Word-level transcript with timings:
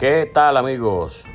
¿Qué 0.00 0.24
tal 0.24 0.56
amigos? 0.56 1.26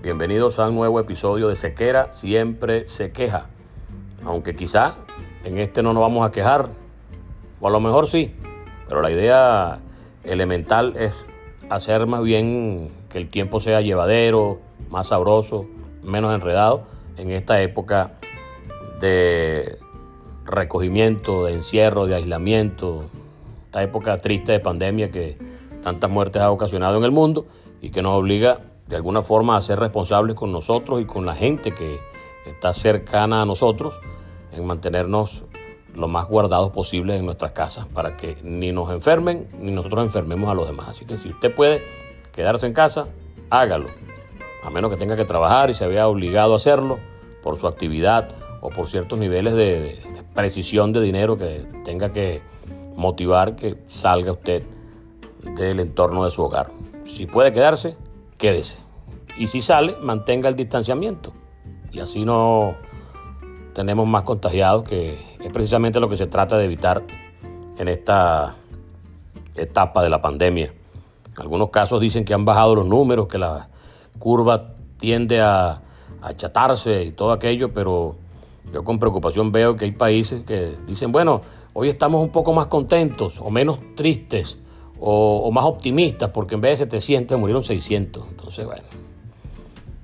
Bienvenidos 0.00 0.60
a 0.60 0.68
un 0.68 0.76
nuevo 0.76 1.00
episodio 1.00 1.48
de 1.48 1.56
Sequera 1.56 2.12
Siempre 2.12 2.88
se 2.88 3.10
queja. 3.10 3.46
Aunque 4.24 4.54
quizá 4.54 4.94
en 5.42 5.58
este 5.58 5.82
no 5.82 5.92
nos 5.92 6.00
vamos 6.00 6.24
a 6.24 6.30
quejar, 6.30 6.68
o 7.58 7.66
a 7.66 7.70
lo 7.72 7.80
mejor 7.80 8.06
sí, 8.06 8.32
pero 8.86 9.02
la 9.02 9.10
idea 9.10 9.80
elemental 10.22 10.94
es 10.96 11.26
hacer 11.68 12.06
más 12.06 12.22
bien 12.22 12.92
que 13.08 13.18
el 13.18 13.28
tiempo 13.30 13.58
sea 13.58 13.80
llevadero, 13.80 14.60
más 14.90 15.08
sabroso, 15.08 15.66
menos 16.04 16.32
enredado 16.32 16.84
en 17.16 17.32
esta 17.32 17.60
época 17.62 18.12
de 19.00 19.76
recogimiento, 20.44 21.46
de 21.46 21.54
encierro, 21.54 22.06
de 22.06 22.14
aislamiento, 22.14 23.06
esta 23.64 23.82
época 23.82 24.20
triste 24.20 24.52
de 24.52 24.60
pandemia 24.60 25.10
que 25.10 25.36
tantas 25.82 26.08
muertes 26.08 26.42
ha 26.42 26.52
ocasionado 26.52 26.96
en 26.96 27.02
el 27.02 27.10
mundo 27.10 27.48
y 27.84 27.90
que 27.90 28.00
nos 28.00 28.14
obliga 28.14 28.60
de 28.86 28.96
alguna 28.96 29.20
forma 29.20 29.58
a 29.58 29.60
ser 29.60 29.78
responsables 29.78 30.34
con 30.34 30.50
nosotros 30.50 31.02
y 31.02 31.04
con 31.04 31.26
la 31.26 31.34
gente 31.34 31.74
que 31.74 32.00
está 32.46 32.72
cercana 32.72 33.42
a 33.42 33.44
nosotros 33.44 34.00
en 34.52 34.66
mantenernos 34.66 35.44
lo 35.94 36.08
más 36.08 36.26
guardados 36.26 36.70
posible 36.70 37.14
en 37.14 37.26
nuestras 37.26 37.52
casas 37.52 37.86
para 37.92 38.16
que 38.16 38.38
ni 38.42 38.72
nos 38.72 38.90
enfermen 38.90 39.48
ni 39.60 39.70
nosotros 39.70 40.02
enfermemos 40.02 40.50
a 40.50 40.54
los 40.54 40.66
demás. 40.66 40.88
Así 40.88 41.04
que 41.04 41.18
si 41.18 41.28
usted 41.28 41.54
puede 41.54 41.82
quedarse 42.32 42.66
en 42.66 42.72
casa, 42.72 43.06
hágalo. 43.50 43.88
A 44.62 44.70
menos 44.70 44.90
que 44.90 44.96
tenga 44.96 45.14
que 45.14 45.26
trabajar 45.26 45.68
y 45.68 45.74
se 45.74 45.86
vea 45.86 46.08
obligado 46.08 46.54
a 46.54 46.56
hacerlo 46.56 46.98
por 47.42 47.58
su 47.58 47.66
actividad 47.66 48.30
o 48.62 48.70
por 48.70 48.88
ciertos 48.88 49.18
niveles 49.18 49.52
de, 49.52 50.00
precisión 50.34 50.94
de 50.94 51.02
dinero 51.02 51.36
que 51.36 51.66
tenga 51.84 52.14
que 52.14 52.40
motivar 52.96 53.56
que 53.56 53.76
salga 53.88 54.32
usted 54.32 54.62
del 55.54 55.80
entorno 55.80 56.24
de 56.24 56.30
su 56.30 56.42
hogar. 56.42 56.83
Si 57.04 57.26
puede 57.26 57.52
quedarse, 57.52 57.96
quédese. 58.38 58.78
Y 59.36 59.48
si 59.48 59.60
sale, 59.60 59.96
mantenga 60.00 60.48
el 60.48 60.56
distanciamiento. 60.56 61.32
Y 61.92 62.00
así 62.00 62.24
no 62.24 62.74
tenemos 63.74 64.06
más 64.06 64.22
contagiados, 64.22 64.84
que 64.84 65.18
es 65.40 65.52
precisamente 65.52 66.00
lo 66.00 66.08
que 66.08 66.16
se 66.16 66.26
trata 66.26 66.56
de 66.56 66.64
evitar 66.64 67.02
en 67.78 67.88
esta 67.88 68.56
etapa 69.54 70.02
de 70.02 70.10
la 70.10 70.22
pandemia. 70.22 70.72
Algunos 71.36 71.70
casos 71.70 72.00
dicen 72.00 72.24
que 72.24 72.34
han 72.34 72.44
bajado 72.44 72.76
los 72.76 72.86
números, 72.86 73.28
que 73.28 73.38
la 73.38 73.68
curva 74.18 74.74
tiende 74.98 75.40
a, 75.40 75.80
achatarse 76.22 77.04
y 77.04 77.10
todo 77.10 77.32
aquello, 77.32 77.74
pero 77.74 78.16
yo 78.72 78.82
con 78.82 78.98
preocupación 78.98 79.52
veo 79.52 79.76
que 79.76 79.84
hay 79.84 79.92
países 79.92 80.42
que 80.44 80.74
dicen, 80.86 81.12
bueno, 81.12 81.42
hoy 81.74 81.90
estamos 81.90 82.22
un 82.22 82.30
poco 82.30 82.54
más 82.54 82.66
contentos 82.66 83.38
o 83.40 83.50
menos 83.50 83.78
tristes 83.94 84.56
o, 85.00 85.50
más 85.50 85.64
optimistas, 85.64 86.30
porque 86.30 86.54
en 86.54 86.60
vez 86.60 86.78
de 86.78 86.84
700 86.84 87.38
murieron 87.38 87.64
600. 87.64 88.24
Entonces, 88.30 88.64
bueno, 88.64 88.84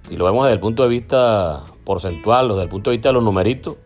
si 0.09 0.17
lo 0.17 0.25
vemos 0.25 0.45
desde 0.45 0.55
el 0.55 0.61
punto 0.61 0.83
de 0.83 0.89
vista 0.89 1.65
porcentual 1.85 2.51
o 2.51 2.55
desde 2.55 2.65
el 2.65 2.69
punto 2.69 2.91
de 2.91 2.97
vista 2.97 3.09
de 3.09 3.13
los 3.15 3.25
numeritos, 3.25 3.77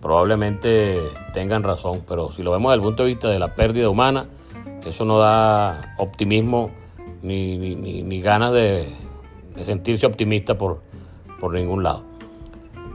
probablemente 0.00 1.00
tengan 1.32 1.62
razón, 1.62 2.02
pero 2.06 2.32
si 2.32 2.42
lo 2.42 2.52
vemos 2.52 2.70
desde 2.70 2.82
el 2.82 2.82
punto 2.88 3.02
de 3.04 3.08
vista 3.08 3.28
de 3.28 3.38
la 3.38 3.54
pérdida 3.54 3.88
humana, 3.88 4.28
eso 4.86 5.04
no 5.04 5.18
da 5.18 5.94
optimismo 5.98 6.70
ni, 7.22 7.58
ni, 7.58 8.20
ganas 8.20 8.52
de, 8.52 8.94
sentirse 9.64 10.06
optimista 10.06 10.56
por, 10.56 10.80
por 11.40 11.52
ningún 11.52 11.82
lado. 11.82 12.04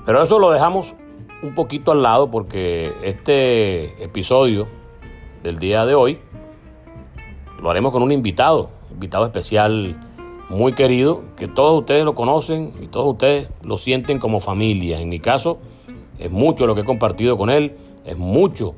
Pero 0.05 0.21
eso 0.21 0.39
lo 0.39 0.51
dejamos 0.51 0.95
un 1.41 1.55
poquito 1.55 1.91
al 1.91 2.01
lado 2.01 2.31
porque 2.31 2.91
este 3.03 4.03
episodio 4.03 4.67
del 5.43 5.59
día 5.59 5.85
de 5.85 5.93
hoy 5.93 6.19
lo 7.63 7.69
haremos 7.69 7.93
con 7.93 8.03
un 8.03 8.11
invitado, 8.11 8.71
invitado 8.91 9.25
especial 9.25 9.95
muy 10.49 10.73
querido, 10.73 11.23
que 11.37 11.47
todos 11.47 11.79
ustedes 11.79 12.03
lo 12.03 12.13
conocen 12.13 12.73
y 12.81 12.87
todos 12.87 13.13
ustedes 13.13 13.47
lo 13.63 13.77
sienten 13.77 14.19
como 14.19 14.41
familia. 14.41 14.99
En 14.99 15.07
mi 15.07 15.21
caso, 15.21 15.59
es 16.19 16.29
mucho 16.29 16.67
lo 16.67 16.75
que 16.75 16.81
he 16.81 16.83
compartido 16.83 17.37
con 17.37 17.49
él, 17.49 17.77
es 18.03 18.17
mucho 18.17 18.75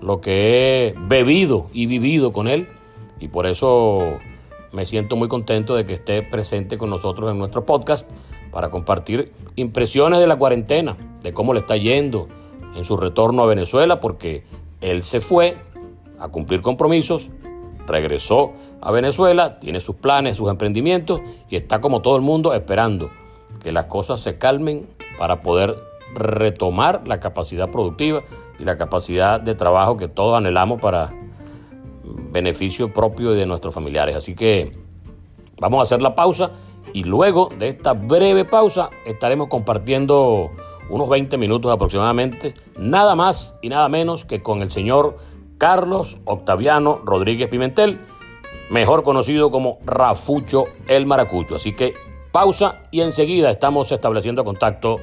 lo 0.00 0.22
que 0.22 0.86
he 0.86 0.94
bebido 1.06 1.66
y 1.74 1.84
vivido 1.84 2.32
con 2.32 2.48
él 2.48 2.66
y 3.20 3.28
por 3.28 3.44
eso 3.44 4.14
me 4.72 4.86
siento 4.86 5.16
muy 5.16 5.28
contento 5.28 5.74
de 5.74 5.84
que 5.84 5.92
esté 5.92 6.22
presente 6.22 6.78
con 6.78 6.88
nosotros 6.88 7.30
en 7.30 7.36
nuestro 7.36 7.66
podcast 7.66 8.10
para 8.50 8.70
compartir 8.70 9.32
impresiones 9.54 10.18
de 10.18 10.26
la 10.26 10.36
cuarentena, 10.36 10.96
de 11.22 11.34
cómo 11.34 11.52
le 11.52 11.60
está 11.60 11.76
yendo 11.76 12.28
en 12.74 12.86
su 12.86 12.96
retorno 12.96 13.42
a 13.42 13.46
Venezuela, 13.46 14.00
porque 14.00 14.44
él 14.80 15.02
se 15.02 15.20
fue 15.20 15.58
a 16.18 16.28
cumplir 16.28 16.62
compromisos, 16.62 17.30
regresó 17.86 18.52
a 18.80 18.90
Venezuela, 18.90 19.58
tiene 19.58 19.80
sus 19.80 19.96
planes, 19.96 20.36
sus 20.36 20.50
emprendimientos 20.50 21.20
y 21.48 21.56
está 21.56 21.80
como 21.80 22.02
todo 22.02 22.16
el 22.16 22.22
mundo 22.22 22.54
esperando 22.54 23.10
que 23.62 23.72
las 23.72 23.86
cosas 23.86 24.20
se 24.20 24.38
calmen 24.38 24.86
para 25.18 25.42
poder 25.42 25.76
retomar 26.14 27.06
la 27.06 27.20
capacidad 27.20 27.70
productiva 27.70 28.22
y 28.58 28.64
la 28.64 28.76
capacidad 28.76 29.40
de 29.40 29.54
trabajo 29.54 29.96
que 29.96 30.08
todos 30.08 30.36
anhelamos 30.36 30.80
para 30.80 31.12
beneficio 32.30 32.92
propio 32.92 33.32
de 33.32 33.46
nuestros 33.46 33.74
familiares. 33.74 34.16
Así 34.16 34.34
que 34.34 34.76
vamos 35.58 35.80
a 35.80 35.82
hacer 35.82 36.02
la 36.02 36.14
pausa 36.14 36.50
y 36.92 37.04
luego 37.04 37.48
de 37.58 37.68
esta 37.70 37.94
breve 37.94 38.44
pausa 38.44 38.90
estaremos 39.06 39.48
compartiendo 39.48 40.50
unos 40.90 41.08
20 41.08 41.38
minutos 41.38 41.72
aproximadamente, 41.72 42.54
nada 42.76 43.14
más 43.16 43.56
y 43.62 43.68
nada 43.68 43.88
menos 43.88 44.24
que 44.24 44.42
con 44.42 44.60
el 44.60 44.70
señor 44.70 45.16
Carlos 45.58 46.18
Octaviano 46.24 47.00
Rodríguez 47.04 47.48
Pimentel, 47.48 48.00
mejor 48.70 49.02
conocido 49.02 49.50
como 49.50 49.78
Rafucho 49.84 50.64
el 50.88 51.06
Maracucho. 51.06 51.56
Así 51.56 51.74
que 51.74 51.94
pausa 52.32 52.82
y 52.90 53.00
enseguida 53.00 53.50
estamos 53.50 53.92
estableciendo 53.92 54.44
contacto 54.44 55.00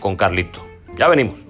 con 0.00 0.16
Carlito. 0.16 0.60
Ya 0.96 1.08
venimos. 1.08 1.49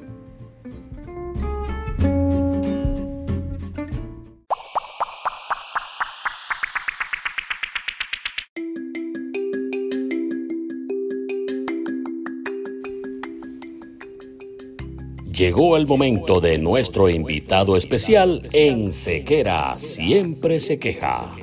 Llegó 15.41 15.79
el 15.79 15.87
momento 15.87 16.39
de 16.39 16.59
nuestro 16.59 17.09
invitado 17.09 17.75
especial 17.75 18.47
en 18.53 18.93
Sequera 18.93 19.75
Siempre 19.79 20.61
se 20.61 20.79
queja. 20.79 21.35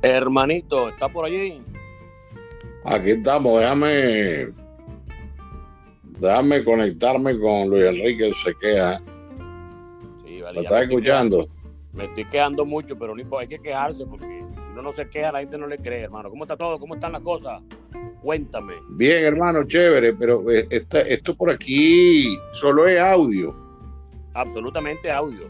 Hermanito, 0.00 0.88
¿está 0.88 1.10
por 1.10 1.26
allí? 1.26 1.60
Aquí 2.84 3.10
estamos, 3.10 3.60
déjame, 3.60 4.63
déjame 6.24 6.64
conectarme 6.64 7.38
con 7.38 7.68
Luis 7.70 7.84
Enrique 7.84 8.32
Sequea. 8.44 9.00
Sí, 10.24 10.40
vale, 10.40 10.58
¿Me 10.58 10.62
ya 10.62 10.68
estás 10.68 10.82
escuchando? 10.82 11.48
Me 11.92 12.04
estoy 12.06 12.24
quejando 12.24 12.64
mucho, 12.64 12.98
pero 12.98 13.14
no 13.14 13.38
hay 13.38 13.46
que 13.46 13.58
quejarse 13.60 14.04
porque 14.06 14.24
si 14.26 14.60
uno 14.72 14.82
no 14.82 14.92
se 14.92 15.08
queja, 15.08 15.30
la 15.30 15.40
gente 15.40 15.56
no 15.58 15.66
le 15.68 15.78
cree, 15.78 16.00
hermano. 16.00 16.28
¿Cómo 16.30 16.44
está 16.44 16.56
todo? 16.56 16.78
¿Cómo 16.80 16.94
están 16.96 17.12
las 17.12 17.22
cosas? 17.22 17.62
Cuéntame. 18.20 18.74
Bien, 18.90 19.22
hermano, 19.22 19.64
chévere, 19.64 20.12
pero 20.14 20.50
eh, 20.50 20.66
esta- 20.70 21.02
esto 21.02 21.36
por 21.36 21.50
aquí 21.50 22.36
solo 22.52 22.88
es 22.88 22.98
audio. 22.98 23.54
Absolutamente 24.32 25.10
audio. 25.12 25.48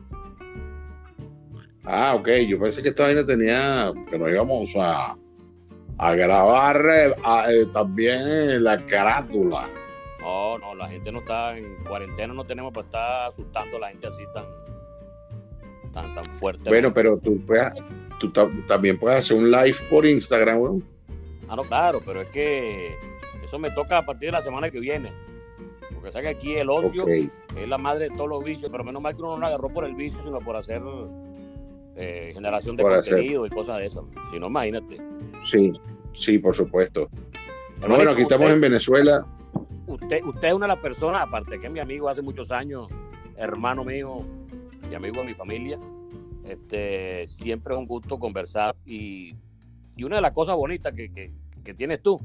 Ah, 1.84 2.14
ok, 2.14 2.28
yo 2.48 2.58
pensé 2.58 2.82
que 2.82 2.88
esta 2.90 3.04
vaina 3.04 3.24
tenía, 3.24 3.92
que 4.10 4.18
nos 4.18 4.28
íbamos 4.30 4.70
a, 4.76 5.16
a 5.98 6.14
grabar 6.14 6.76
eh, 6.90 7.14
a- 7.24 7.52
eh, 7.52 7.66
también 7.72 8.64
la 8.64 8.84
carátula. 8.86 9.68
No, 10.24 10.58
no, 10.58 10.74
la 10.74 10.88
gente 10.88 11.12
no 11.12 11.18
está 11.20 11.56
en 11.56 11.76
cuarentena, 11.86 12.32
no 12.32 12.44
tenemos 12.44 12.72
para 12.72 12.86
estar 12.86 13.28
asustando 13.28 13.76
a 13.76 13.80
la 13.80 13.88
gente 13.90 14.06
así 14.06 14.22
tan, 14.32 14.44
tan, 15.92 16.14
tan 16.14 16.24
fuerte. 16.24 16.68
Bueno, 16.70 16.92
pero 16.94 17.18
tú, 17.18 17.38
puedes- 17.46 17.74
tú 18.18 18.30
ta- 18.32 18.48
también 18.66 18.98
puedes 18.98 19.18
hacer 19.18 19.36
un 19.36 19.50
live 19.50 19.76
por 19.90 20.06
Instagram, 20.06 20.58
weón. 20.60 20.84
Ah, 21.48 21.56
no, 21.56 21.62
claro, 21.64 22.00
pero 22.04 22.22
es 22.22 22.28
que 22.28 22.96
eso 23.44 23.58
me 23.58 23.70
toca 23.72 23.98
a 23.98 24.02
partir 24.06 24.28
de 24.28 24.32
la 24.32 24.40
semana 24.42 24.70
que 24.70 24.80
viene. 24.80 25.12
Porque 25.92 26.10
sabes 26.10 26.30
que 26.32 26.36
aquí 26.38 26.54
el 26.54 26.70
ocio 26.70 27.02
Ok, 27.04 27.10
es 27.56 27.68
la 27.68 27.76
madre 27.78 28.08
de 28.08 28.16
todos 28.16 28.28
los 28.30 28.42
vicios, 28.42 28.70
pero 28.70 28.82
menos 28.82 29.02
mal 29.02 29.14
que 29.14 29.20
uno 29.20 29.32
no 29.32 29.38
lo 29.40 29.46
agarró 29.46 29.68
por 29.68 29.84
el 29.84 29.94
vicio, 29.94 30.22
sino 30.24 30.38
por 30.38 30.56
hacer 30.56 30.80
eh, 31.96 32.30
generación 32.34 32.76
de 32.76 32.82
Por 32.82 32.94
hacer. 32.94 33.12
contenido 33.14 33.46
y 33.46 33.50
cosas 33.50 33.78
de 33.78 33.86
esas. 33.86 34.02
Si 34.32 34.38
no, 34.40 34.46
imagínate. 34.48 34.98
sí, 35.44 35.72
sí, 36.14 36.38
por 36.38 36.54
supuesto. 36.56 37.08
Bueno, 37.78 38.10
aquí 38.10 38.22
estamos 38.22 38.44
usted- 38.46 38.54
en 38.54 38.60
Venezuela. 38.62 39.26
Usted, 39.86 40.22
usted 40.24 40.48
es 40.48 40.54
una 40.54 40.66
de 40.66 40.72
las 40.74 40.78
personas, 40.82 41.22
aparte 41.22 41.60
que 41.60 41.66
es 41.66 41.72
mi 41.72 41.80
amigo 41.80 42.08
hace 42.08 42.22
muchos 42.22 42.50
años, 42.50 42.88
hermano 43.36 43.84
mío 43.84 44.22
y 44.90 44.94
amigo 44.94 45.20
de 45.20 45.26
mi 45.28 45.34
familia, 45.34 45.78
este, 46.44 47.26
siempre 47.28 47.74
es 47.74 47.78
un 47.78 47.86
gusto 47.86 48.18
conversar 48.18 48.76
y, 48.86 49.34
y 49.96 50.04
una 50.04 50.16
de 50.16 50.22
las 50.22 50.32
cosas 50.32 50.56
bonitas 50.56 50.92
que, 50.94 51.10
que- 51.10 51.30
que 51.62 51.72
tienes 51.74 52.02
tú 52.02 52.20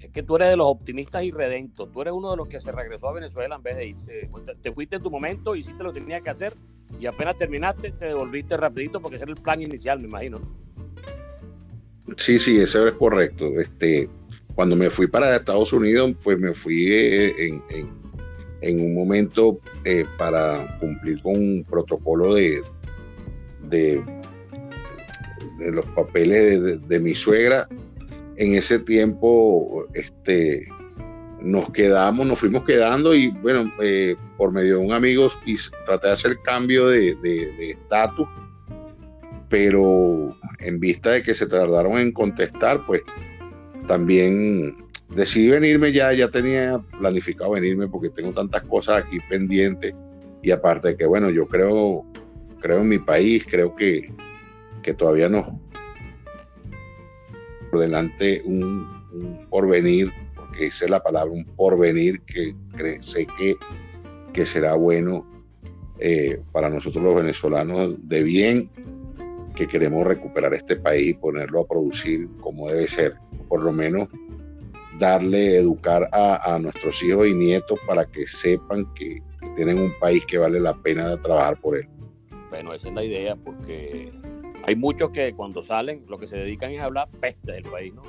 es 0.00 0.10
que 0.10 0.22
tú 0.22 0.36
eres 0.36 0.48
de 0.48 0.56
los 0.56 0.66
optimistas 0.66 1.22
y 1.24 1.30
redentos, 1.30 1.90
tú 1.92 2.00
eres 2.02 2.12
uno 2.14 2.30
de 2.30 2.36
los 2.38 2.48
que 2.48 2.60
se 2.60 2.72
regresó 2.72 3.08
a 3.08 3.12
Venezuela 3.12 3.56
en 3.56 3.62
vez 3.62 3.76
de 3.76 3.86
irse, 3.86 4.30
te, 4.46 4.54
te 4.56 4.72
fuiste 4.72 4.96
en 4.96 5.02
tu 5.02 5.10
momento, 5.10 5.54
hiciste 5.54 5.82
lo 5.82 5.92
que 5.92 6.00
tenías 6.00 6.22
que 6.22 6.30
hacer 6.30 6.54
y 7.00 7.06
apenas 7.06 7.36
terminaste 7.38 7.92
te 7.92 8.06
devolviste 8.06 8.56
rapidito 8.56 9.00
porque 9.00 9.16
ese 9.16 9.24
era 9.24 9.32
el 9.32 9.40
plan 9.40 9.60
inicial, 9.62 9.98
me 10.00 10.06
imagino. 10.08 10.40
Sí, 12.18 12.38
sí, 12.38 12.58
eso 12.58 12.86
es 12.86 12.94
correcto. 12.94 13.46
Este, 13.58 14.08
cuando 14.54 14.76
me 14.76 14.90
fui 14.90 15.06
para 15.06 15.36
Estados 15.36 15.72
Unidos, 15.72 16.14
pues 16.22 16.38
me 16.38 16.54
fui 16.54 16.86
eh, 16.90 17.60
en, 18.60 18.80
un 18.80 18.94
momento 18.94 19.60
eh, 19.84 20.06
para 20.16 20.78
cumplir 20.78 21.20
con 21.22 21.36
un 21.36 21.64
protocolo 21.68 22.34
de, 22.34 22.62
de, 23.68 24.02
los 25.58 25.84
papeles 25.86 26.88
de, 26.88 27.00
mi 27.00 27.14
suegra. 27.14 27.68
En 28.36 28.54
ese 28.54 28.78
tiempo, 28.80 29.86
este, 29.94 30.66
nos 31.40 31.70
quedamos, 31.70 32.26
nos 32.26 32.38
fuimos 32.38 32.64
quedando 32.64 33.14
y 33.14 33.28
bueno, 33.28 33.70
eh, 33.82 34.16
por 34.36 34.50
medio 34.50 34.78
de 34.78 34.84
un 34.86 34.92
amigo 34.92 35.30
traté 35.86 36.08
de 36.08 36.12
hacer 36.12 36.38
cambio 36.42 36.88
de 36.88 37.16
estatus 37.60 38.26
pero 39.54 40.36
en 40.58 40.80
vista 40.80 41.12
de 41.12 41.22
que 41.22 41.32
se 41.32 41.46
tardaron 41.46 41.96
en 41.98 42.10
contestar, 42.10 42.84
pues 42.86 43.02
también 43.86 44.76
decidí 45.14 45.48
venirme 45.48 45.92
ya, 45.92 46.12
ya 46.12 46.28
tenía 46.28 46.78
planificado 46.98 47.52
venirme 47.52 47.88
porque 47.88 48.10
tengo 48.10 48.32
tantas 48.32 48.62
cosas 48.62 49.04
aquí 49.04 49.18
pendientes. 49.28 49.94
Y 50.42 50.50
aparte 50.50 50.88
de 50.88 50.96
que, 50.96 51.06
bueno, 51.06 51.30
yo 51.30 51.46
creo, 51.46 52.04
creo 52.60 52.80
en 52.80 52.88
mi 52.88 52.98
país, 52.98 53.44
creo 53.48 53.74
que, 53.74 54.12
que 54.82 54.94
todavía 54.94 55.28
no 55.28 55.60
por 57.70 57.80
delante 57.80 58.40
un, 58.44 58.86
un 59.12 59.46
porvenir, 59.50 60.12
porque 60.36 60.66
esa 60.66 60.84
es 60.84 60.90
la 60.90 61.02
palabra, 61.02 61.32
un 61.32 61.44
porvenir 61.44 62.20
que 62.22 62.54
sé 63.00 63.26
que, 63.38 63.56
que 64.32 64.46
será 64.46 64.74
bueno 64.74 65.26
eh, 65.98 66.40
para 66.52 66.68
nosotros 66.68 67.02
los 67.02 67.16
venezolanos 67.16 67.96
de 68.08 68.22
bien 68.22 68.70
que 69.54 69.68
queremos 69.68 70.06
recuperar 70.06 70.52
este 70.54 70.76
país 70.76 71.10
y 71.10 71.14
ponerlo 71.14 71.60
a 71.60 71.66
producir 71.66 72.28
como 72.40 72.68
debe 72.68 72.86
ser, 72.88 73.14
por 73.54 73.62
lo 73.62 73.70
menos 73.70 74.08
darle, 74.98 75.58
educar 75.58 76.08
a, 76.10 76.54
a 76.54 76.58
nuestros 76.58 77.00
hijos 77.04 77.28
y 77.28 77.34
nietos 77.34 77.78
para 77.86 78.04
que 78.04 78.26
sepan 78.26 78.84
que, 78.96 79.22
que 79.40 79.48
tienen 79.54 79.78
un 79.78 79.92
país 80.00 80.24
que 80.26 80.38
vale 80.38 80.58
la 80.58 80.74
pena 80.74 81.16
trabajar 81.22 81.56
por 81.60 81.76
él. 81.76 81.86
Bueno, 82.50 82.74
esa 82.74 82.88
es 82.88 82.94
la 82.94 83.04
idea, 83.04 83.36
porque 83.36 84.12
hay 84.64 84.74
muchos 84.74 85.10
que 85.10 85.32
cuando 85.34 85.62
salen 85.62 86.04
lo 86.08 86.18
que 86.18 86.26
se 86.26 86.36
dedican 86.36 86.72
es 86.72 86.80
a 86.80 86.86
hablar 86.86 87.08
peste 87.20 87.52
del 87.52 87.62
país, 87.62 87.94
¿no? 87.94 88.02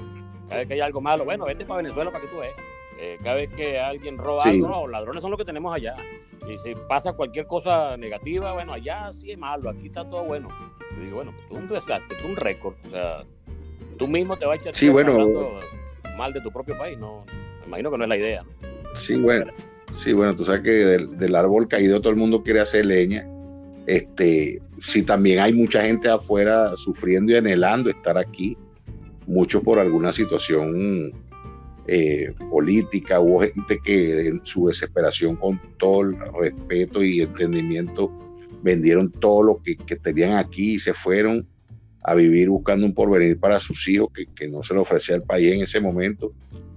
Cada 0.48 0.62
vez 0.62 0.68
que 0.68 0.74
hay 0.74 0.80
algo 0.82 1.00
malo, 1.00 1.26
bueno, 1.26 1.46
vete 1.46 1.64
para 1.64 1.84
Venezuela 1.84 2.12
para 2.12 2.24
que 2.26 2.32
tú 2.32 2.40
veas. 2.40 2.56
Eh, 3.00 3.18
cada 3.22 3.36
vez 3.36 3.50
que 3.52 3.78
alguien 3.80 4.18
roba 4.18 4.42
Sí. 4.42 4.50
algo, 4.50 4.68
no, 4.68 4.88
ladrones 4.88 5.22
son 5.22 5.30
los 5.30 5.38
que 5.38 5.46
tenemos 5.46 5.76
allá. 5.76 5.96
Y 6.50 6.58
si 6.58 6.74
pasa 6.90 7.14
cualquier 7.14 7.46
cosa 7.46 7.98
negativa, 7.98 8.52
bueno, 8.54 8.74
allá 8.74 9.14
sí 9.14 9.32
es 9.32 9.38
malo, 9.38 9.70
aquí 9.70 9.86
está 9.88 10.10
todo 10.10 10.24
bueno. 10.24 10.50
Yo 10.98 11.04
digo, 11.04 11.16
bueno, 11.18 11.34
pues 11.36 11.48
tú 11.50 11.56
un 11.56 11.68
desgaste, 11.68 12.16
tú 12.20 12.28
un 12.30 12.36
récord, 12.36 12.74
o 12.88 12.90
sea, 12.90 13.24
tú 13.98 14.08
mismo 14.08 14.38
te 14.38 14.46
vas 14.46 14.58
a 14.58 14.62
echar 14.62 14.76
Sí, 14.76 14.90
bueno. 14.90 15.18
mal 16.18 16.34
de 16.34 16.42
tu 16.42 16.52
propio 16.52 16.78
país, 16.78 16.98
no, 16.98 17.26
me 17.62 17.68
imagino 17.68 17.92
que 17.92 17.98
no 17.98 18.04
es 18.04 18.10
la 18.10 18.18
idea, 18.18 18.44
¿no? 18.44 18.96
Sí, 18.96 19.16
bueno, 19.16 19.52
sí, 19.92 20.14
bueno, 20.14 20.36
tú 20.36 20.46
sabes 20.46 20.62
que 20.62 20.72
del, 20.72 21.18
del 21.18 21.36
árbol 21.36 21.68
caído 21.68 22.00
todo 22.00 22.12
el 22.12 22.16
mundo 22.18 22.44
quiere 22.44 22.62
hacer 22.62 22.86
leña. 22.86 23.28
Este, 23.88 24.62
sí, 24.80 25.04
también 25.04 25.40
hay 25.40 25.54
mucha 25.54 25.84
gente 25.84 26.10
afuera 26.10 26.76
sufriendo 26.76 27.32
y 27.32 27.36
anhelando 27.36 27.90
estar 27.90 28.18
aquí, 28.18 28.58
muchos 29.28 29.62
por 29.64 29.78
alguna 29.80 30.12
situación 30.14 31.12
eh, 31.88 32.34
política, 32.50 33.20
hubo 33.20 33.42
gente 33.42 33.80
que 33.84 34.28
en 34.28 34.42
su 34.44 34.68
desesperación 34.68 35.36
con 35.36 35.60
todo 35.78 36.02
el 36.02 36.16
respeto 36.40 37.04
y 37.04 37.22
entendimiento 37.22 38.12
vendieron 38.64 39.12
todo 39.12 39.44
lo 39.44 39.62
que, 39.62 39.76
que 39.76 39.96
tenían 39.96 40.38
aquí 40.38 40.76
y 40.76 40.80
se 40.80 40.94
fueron 40.94 41.46
a 42.08 42.14
vivir 42.14 42.50
buscando 42.50 42.86
un 42.86 42.94
porvenir 42.94 43.40
para 43.40 43.60
sus 43.60 43.88
hijos 43.88 44.10
que, 44.14 44.28
que 44.28 44.48
no 44.48 44.62
se 44.62 44.74
le 44.76 44.80
ofrecía 44.80 45.16
al 45.16 45.24
país 45.24 45.54
en 45.54 45.62
ese 45.62 45.80
momento. 45.80 46.34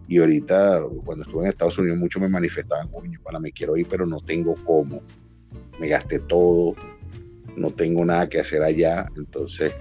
Y 0.09 0.19
ahorita, 0.19 0.83
cuando 1.05 1.25
estuve 1.25 1.45
en 1.45 1.51
Estados 1.51 1.77
Unidos, 1.79 1.99
muchos 1.99 2.23
me 2.23 2.31
manifestaban, 2.31 2.89
coño, 2.89 3.21
para 3.23 3.39
me 3.39 3.53
quiero 3.53 3.77
ir, 3.77 3.87
pero 3.91 4.07
no 4.07 4.21
tengo 4.21 4.55
cómo. 4.65 5.03
Me 5.79 5.87
gasté 5.87 6.19
todo, 6.21 6.75
no 7.57 7.71
tengo 7.71 8.05
nada 8.07 8.27
que 8.27 8.41
hacer 8.41 8.63
allá. 8.63 9.07
Entonces, 9.17 9.75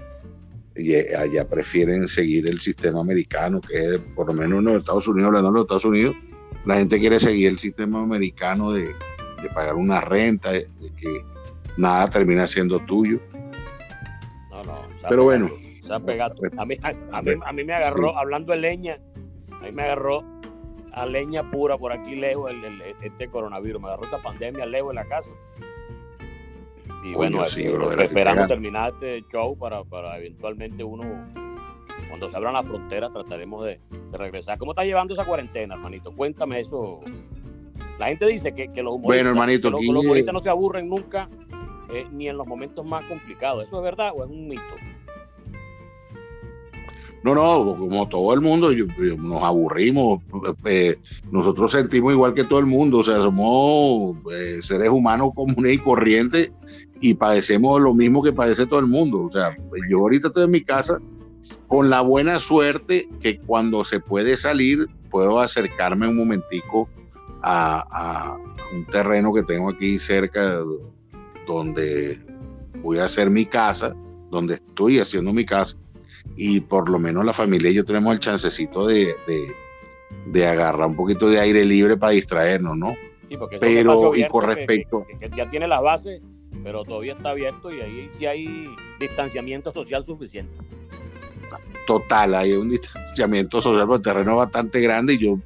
eh, 0.74 1.16
allá 1.16 1.48
prefieren 1.48 2.08
seguir 2.08 2.46
el 2.46 2.60
sistema 2.60 3.00
americano, 3.00 3.62
que 3.62 3.94
es, 3.94 4.00
por 4.14 4.26
lo 4.26 4.34
menos 4.34 4.58
en 4.58 4.66
los 4.66 4.78
Estados 4.80 5.08
Unidos, 5.08 5.28
hablando 5.28 5.48
de 5.48 5.54
los 5.54 5.62
Estados 5.62 5.84
Unidos, 5.86 6.14
la 6.66 6.76
gente 6.76 6.98
quiere 6.98 7.18
seguir 7.18 7.48
el 7.48 7.58
sistema 7.58 8.02
americano 8.02 8.72
de, 8.72 8.82
de 8.84 9.48
pagar 9.54 9.76
una 9.76 10.02
renta, 10.02 10.52
de 10.52 10.68
que 10.94 11.24
nada 11.78 12.10
termina 12.10 12.46
siendo 12.46 12.80
tuyo. 12.80 13.18
Pero 15.08 15.24
bueno. 15.24 15.48
Se 15.86 15.92
ha 15.94 16.00
pegado. 16.00 16.34
A 16.56 16.64
mí, 16.64 16.76
a, 16.82 16.88
a 17.16 17.22
mí, 17.22 17.30
a 17.44 17.52
mí 17.52 17.64
me 17.64 17.72
agarró, 17.74 18.16
hablando 18.16 18.52
de 18.52 18.58
leña, 18.60 18.98
a 19.60 19.64
mí 19.64 19.72
me 19.72 19.82
agarró 19.82 20.22
a 20.92 21.06
leña 21.06 21.50
pura 21.50 21.76
por 21.78 21.92
aquí 21.92 22.14
lejos 22.16 22.50
el, 22.50 22.64
el- 22.64 22.82
este 23.02 23.28
coronavirus. 23.28 23.80
Me 23.80 23.88
agarró 23.88 24.04
esta 24.04 24.18
pandemia 24.18 24.66
lejos 24.66 24.90
de 24.90 24.94
la 24.94 25.04
casa. 25.04 25.30
Y 27.04 27.14
bueno, 27.14 27.46
sí, 27.46 27.62
eh, 27.62 27.70
brother, 27.70 28.00
esperamos 28.00 28.48
terminar 28.48 28.92
este 28.92 29.24
show 29.32 29.56
para, 29.56 29.84
para 29.84 30.18
eventualmente 30.18 30.82
uno, 30.82 31.04
cuando 32.08 32.28
se 32.28 32.36
abran 32.36 32.54
las 32.54 32.66
fronteras, 32.66 33.12
trataremos 33.12 33.64
de, 33.64 33.80
de 34.10 34.18
regresar. 34.18 34.58
¿Cómo 34.58 34.72
está 34.72 34.84
llevando 34.84 35.14
esa 35.14 35.24
cuarentena, 35.24 35.74
hermanito? 35.76 36.12
Cuéntame 36.12 36.60
eso. 36.60 37.00
La 37.98 38.06
gente 38.06 38.26
dice 38.26 38.52
que, 38.52 38.72
que 38.72 38.82
los 38.82 38.94
humoristas, 38.94 39.24
Bueno, 39.24 39.30
hermanito, 39.30 39.70
los, 39.70 39.80
humoristas 39.86 40.34
no 40.34 40.40
se 40.40 40.50
aburren 40.50 40.88
nunca, 40.88 41.28
eh, 41.92 42.06
ni 42.12 42.28
en 42.28 42.36
los 42.36 42.46
momentos 42.46 42.84
más 42.84 43.04
complicados. 43.06 43.64
¿Eso 43.66 43.76
es 43.78 43.82
verdad 43.82 44.12
o 44.14 44.24
es 44.24 44.30
un 44.30 44.48
mito? 44.48 44.62
No, 47.28 47.34
no, 47.34 47.76
como 47.76 48.08
todo 48.08 48.32
el 48.32 48.40
mundo, 48.40 48.70
nos 49.18 49.42
aburrimos. 49.42 50.22
Eh, 50.64 50.96
nosotros 51.30 51.72
sentimos 51.72 52.12
igual 52.12 52.32
que 52.32 52.44
todo 52.44 52.58
el 52.58 52.64
mundo, 52.64 52.98
o 52.98 53.04
sea, 53.04 53.16
somos 53.16 54.16
eh, 54.32 54.60
seres 54.62 54.88
humanos 54.88 55.32
comunes 55.34 55.74
y 55.74 55.78
corrientes 55.78 56.50
y 57.02 57.12
padecemos 57.12 57.82
lo 57.82 57.92
mismo 57.92 58.22
que 58.22 58.32
padece 58.32 58.64
todo 58.64 58.80
el 58.80 58.86
mundo. 58.86 59.24
O 59.24 59.30
sea, 59.30 59.54
yo 59.90 59.98
ahorita 59.98 60.28
estoy 60.28 60.44
en 60.44 60.50
mi 60.52 60.62
casa 60.62 60.98
con 61.66 61.90
la 61.90 62.00
buena 62.00 62.40
suerte 62.40 63.06
que 63.20 63.38
cuando 63.40 63.84
se 63.84 64.00
puede 64.00 64.38
salir, 64.38 64.88
puedo 65.10 65.38
acercarme 65.38 66.08
un 66.08 66.16
momentico 66.16 66.88
a, 67.42 68.38
un 68.72 68.86
terreno 68.86 69.34
que 69.34 69.42
tengo 69.42 69.68
aquí 69.68 69.98
cerca 69.98 70.60
donde 71.46 72.20
voy 72.82 72.98
a 72.98 73.04
hacer 73.04 73.28
mi 73.28 73.44
casa, 73.44 73.94
donde 74.30 74.54
estoy 74.54 74.98
haciendo 74.98 75.32
mi 75.34 75.44
casa 75.44 75.76
y 76.36 76.60
por 76.60 76.88
lo 76.88 76.98
menos 76.98 77.24
la 77.24 77.32
familia 77.32 77.70
y 77.70 77.74
yo 77.74 77.84
tenemos 77.84 78.12
el 78.12 78.20
chancecito 78.20 78.86
de, 78.86 79.14
de, 80.26 80.46
agarrar 80.46 80.86
un 80.86 80.96
poquito 80.96 81.28
de 81.28 81.40
aire 81.40 81.64
libre 81.64 81.96
para 81.96 82.12
distraernos, 82.12 82.76
¿no? 82.76 82.94
pero 83.60 84.14
y 84.14 84.26
con 84.28 84.44
respecto... 84.44 85.06
Que, 85.20 85.30
ya 85.36 85.50
tiene 85.50 85.68
las 85.68 85.82
bases, 85.82 86.22
pero 86.62 86.84
todavía 86.84 87.12
está 87.14 87.30
abierto 87.30 87.72
y 87.72 87.80
ahí 87.80 88.10
sí 88.16 88.26
hay 88.26 88.68
distanciamiento 89.00 89.72
social 89.72 90.04
suficiente. 90.06 90.56
Total, 91.86 92.34
hay 92.34 92.52
un 92.52 92.70
distanciamiento 92.70 93.60
social, 93.60 93.84
pero 93.86 93.96
el 93.96 94.02
terreno 94.02 94.32
es 94.32 94.36
bastante 94.36 94.80
grande 94.80 95.14
y 95.14 95.18
yo 95.18 95.38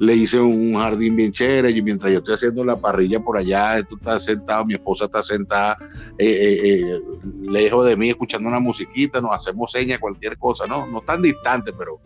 le 0.00 0.16
hice 0.16 0.40
un 0.40 0.76
jardín 0.76 1.14
bien 1.14 1.30
chévere 1.30 1.70
y 1.70 1.82
mientras 1.82 2.10
yo 2.10 2.18
estoy 2.20 2.32
haciendo 2.32 2.64
la 2.64 2.80
parrilla 2.80 3.20
por 3.20 3.36
allá, 3.36 3.82
tú 3.82 3.96
estás 3.96 4.24
sentado, 4.24 4.64
mi 4.64 4.72
esposa 4.72 5.04
está 5.04 5.22
sentada 5.22 5.76
eh, 6.16 6.26
eh, 6.26 6.80
eh, 6.80 7.00
lejos 7.42 7.86
de 7.86 7.96
mí 7.98 8.08
escuchando 8.08 8.48
una 8.48 8.60
musiquita, 8.60 9.20
nos 9.20 9.32
hacemos 9.32 9.70
señas, 9.70 9.98
cualquier 9.98 10.38
cosa, 10.38 10.64
¿no? 10.66 10.86
No 10.86 11.02
tan 11.02 11.20
distante, 11.20 11.74
pero, 11.74 12.00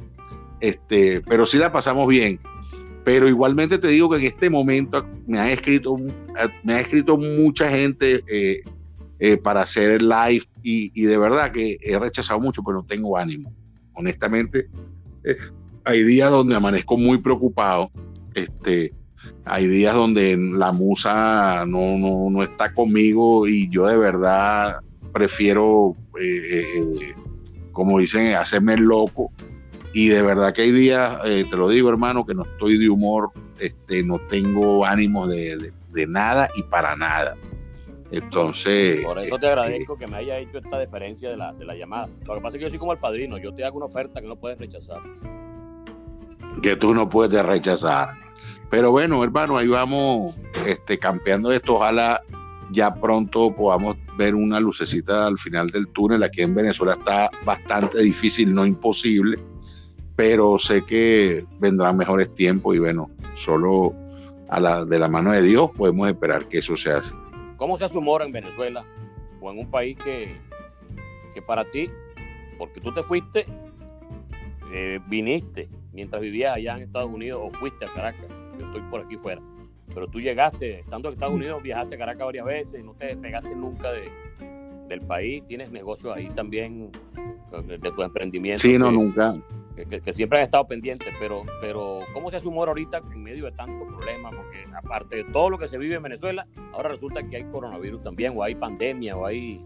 este, 0.58 1.20
pero 1.20 1.46
sí 1.46 1.56
la 1.56 1.70
pasamos 1.70 2.08
bien. 2.08 2.40
Pero 3.04 3.28
igualmente 3.28 3.78
te 3.78 3.86
digo 3.86 4.10
que 4.10 4.16
en 4.16 4.24
este 4.24 4.50
momento 4.50 5.06
me 5.28 5.38
han 5.38 5.50
escrito, 5.50 5.96
me 6.64 6.74
ha 6.74 6.80
escrito 6.80 7.16
mucha 7.16 7.70
gente 7.70 8.24
para 9.44 9.62
hacer 9.62 9.92
el 9.92 10.08
live 10.08 10.44
y, 10.64 10.90
y, 11.00 11.04
de 11.04 11.16
verdad 11.16 11.52
que 11.52 11.78
he 11.80 11.96
rechazado 11.96 12.40
mucho, 12.40 12.60
pero 12.64 12.78
no 12.78 12.86
tengo 12.86 13.16
ánimo. 13.16 13.52
Honestamente, 13.92 14.66
hay 15.84 16.02
días 16.02 16.30
donde 16.30 16.56
amanezco 16.56 16.96
muy 16.96 17.18
preocupado, 17.18 17.90
este, 18.34 18.92
hay 19.44 19.66
días 19.66 19.94
donde 19.94 20.36
la 20.36 20.72
musa 20.72 21.64
no, 21.66 21.98
no, 21.98 22.30
no 22.30 22.42
está 22.42 22.72
conmigo 22.72 23.46
y 23.46 23.68
yo 23.68 23.86
de 23.86 23.96
verdad 23.96 24.80
prefiero, 25.12 25.94
eh, 26.20 26.64
eh, 26.76 27.14
como 27.72 27.98
dicen, 27.98 28.34
hacerme 28.34 28.76
loco. 28.76 29.30
Y 29.92 30.08
de 30.08 30.22
verdad 30.22 30.52
que 30.52 30.62
hay 30.62 30.72
días, 30.72 31.18
eh, 31.24 31.46
te 31.48 31.56
lo 31.56 31.68
digo 31.68 31.88
hermano, 31.88 32.26
que 32.26 32.34
no 32.34 32.42
estoy 32.42 32.78
de 32.78 32.88
humor, 32.88 33.30
este, 33.60 34.02
no 34.02 34.18
tengo 34.28 34.84
ánimo 34.84 35.28
de, 35.28 35.72
nada 36.08 36.48
y 36.56 36.62
para 36.64 36.96
nada. 36.96 37.36
Entonces. 38.10 39.04
Por 39.04 39.18
eso 39.20 39.38
te 39.38 39.46
agradezco 39.46 39.96
que 39.96 40.06
me 40.06 40.16
haya 40.16 40.38
hecho 40.38 40.58
esta 40.58 40.78
deferencia 40.78 41.30
de 41.30 41.36
la, 41.36 41.52
de 41.52 41.64
la 41.64 41.76
llamada. 41.76 42.08
Lo 42.26 42.34
que 42.34 42.40
pasa 42.40 42.56
es 42.56 42.60
que 42.60 42.64
yo 42.64 42.70
soy 42.70 42.78
como 42.78 42.92
el 42.92 42.98
padrino, 42.98 43.38
yo 43.38 43.54
te 43.54 43.64
hago 43.64 43.76
una 43.76 43.86
oferta 43.86 44.20
que 44.20 44.26
no 44.26 44.36
puedes 44.36 44.58
rechazar 44.58 45.00
que 46.62 46.76
tú 46.76 46.94
no 46.94 47.08
puedes 47.08 47.44
rechazar. 47.44 48.14
Pero 48.70 48.90
bueno, 48.90 49.22
hermano, 49.22 49.56
ahí 49.56 49.68
vamos 49.68 50.38
este, 50.66 50.98
campeando 50.98 51.52
esto. 51.52 51.76
Ojalá 51.76 52.22
ya 52.70 52.94
pronto 52.94 53.54
podamos 53.54 53.96
ver 54.16 54.34
una 54.34 54.60
lucecita 54.60 55.26
al 55.26 55.38
final 55.38 55.70
del 55.70 55.88
túnel. 55.88 56.22
Aquí 56.22 56.42
en 56.42 56.54
Venezuela 56.54 56.94
está 56.94 57.30
bastante 57.44 58.02
difícil, 58.02 58.52
no 58.52 58.66
imposible, 58.66 59.38
pero 60.16 60.58
sé 60.58 60.84
que 60.84 61.44
vendrán 61.58 61.96
mejores 61.96 62.34
tiempos 62.34 62.74
y 62.74 62.78
bueno, 62.78 63.10
solo 63.34 63.94
a 64.48 64.60
la, 64.60 64.84
de 64.84 64.98
la 64.98 65.08
mano 65.08 65.32
de 65.32 65.42
Dios 65.42 65.70
podemos 65.76 66.08
esperar 66.08 66.48
que 66.48 66.58
eso 66.58 66.76
se 66.76 66.92
hace. 66.92 67.14
¿Cómo 67.56 67.78
se 67.78 67.84
hace 67.84 67.98
humor 67.98 68.22
en 68.22 68.32
Venezuela 68.32 68.84
o 69.40 69.50
en 69.50 69.58
un 69.58 69.70
país 69.70 69.96
que, 69.98 70.36
que 71.32 71.42
para 71.42 71.64
ti, 71.70 71.90
porque 72.58 72.80
tú 72.80 72.92
te 72.92 73.02
fuiste, 73.02 73.46
eh, 74.72 74.98
viniste 75.06 75.68
mientras 75.94 76.20
vivías 76.20 76.56
allá 76.56 76.76
en 76.76 76.82
Estados 76.82 77.10
Unidos 77.10 77.40
o 77.42 77.50
fuiste 77.56 77.84
a 77.84 77.88
Caracas. 77.88 78.26
Yo 78.58 78.66
estoy 78.66 78.82
por 78.90 79.00
aquí 79.00 79.16
fuera. 79.16 79.40
Pero 79.94 80.08
tú 80.08 80.20
llegaste, 80.20 80.80
estando 80.80 81.08
en 81.08 81.14
Estados 81.14 81.34
Unidos, 81.34 81.62
viajaste 81.62 81.94
a 81.94 81.98
Caracas 81.98 82.26
varias 82.26 82.44
veces, 82.44 82.84
no 82.84 82.94
te 82.94 83.06
despegaste 83.06 83.54
nunca 83.54 83.92
de, 83.92 84.10
del 84.88 85.00
país. 85.02 85.44
Tienes 85.46 85.70
negocios 85.70 86.16
ahí 86.16 86.28
también 86.30 86.90
de, 87.66 87.78
tu 87.78 88.02
emprendimiento. 88.02 88.62
Sí, 88.62 88.76
no, 88.76 88.90
nunca. 88.90 89.36
Que, 89.76 90.14
siempre 90.14 90.38
han 90.38 90.44
estado 90.44 90.66
pendientes, 90.66 91.12
pero, 91.18 91.42
pero 91.60 92.00
¿cómo 92.12 92.30
se 92.30 92.36
hace 92.36 92.46
humor 92.46 92.68
ahorita 92.68 93.02
en 93.12 93.22
medio 93.22 93.44
de 93.46 93.52
tantos 93.52 93.88
problemas? 93.88 94.32
Porque 94.34 94.64
aparte 94.72 95.16
de 95.16 95.24
todo 95.24 95.50
lo 95.50 95.58
que 95.58 95.68
se 95.68 95.78
vive 95.78 95.96
en 95.96 96.02
Venezuela, 96.02 96.46
ahora 96.72 96.90
resulta 96.90 97.28
que 97.28 97.36
hay 97.36 97.44
coronavirus 97.44 98.02
también, 98.02 98.34
o 98.36 98.42
hay 98.42 98.54
pandemia, 98.54 99.16
o 99.16 99.26
hay, 99.26 99.60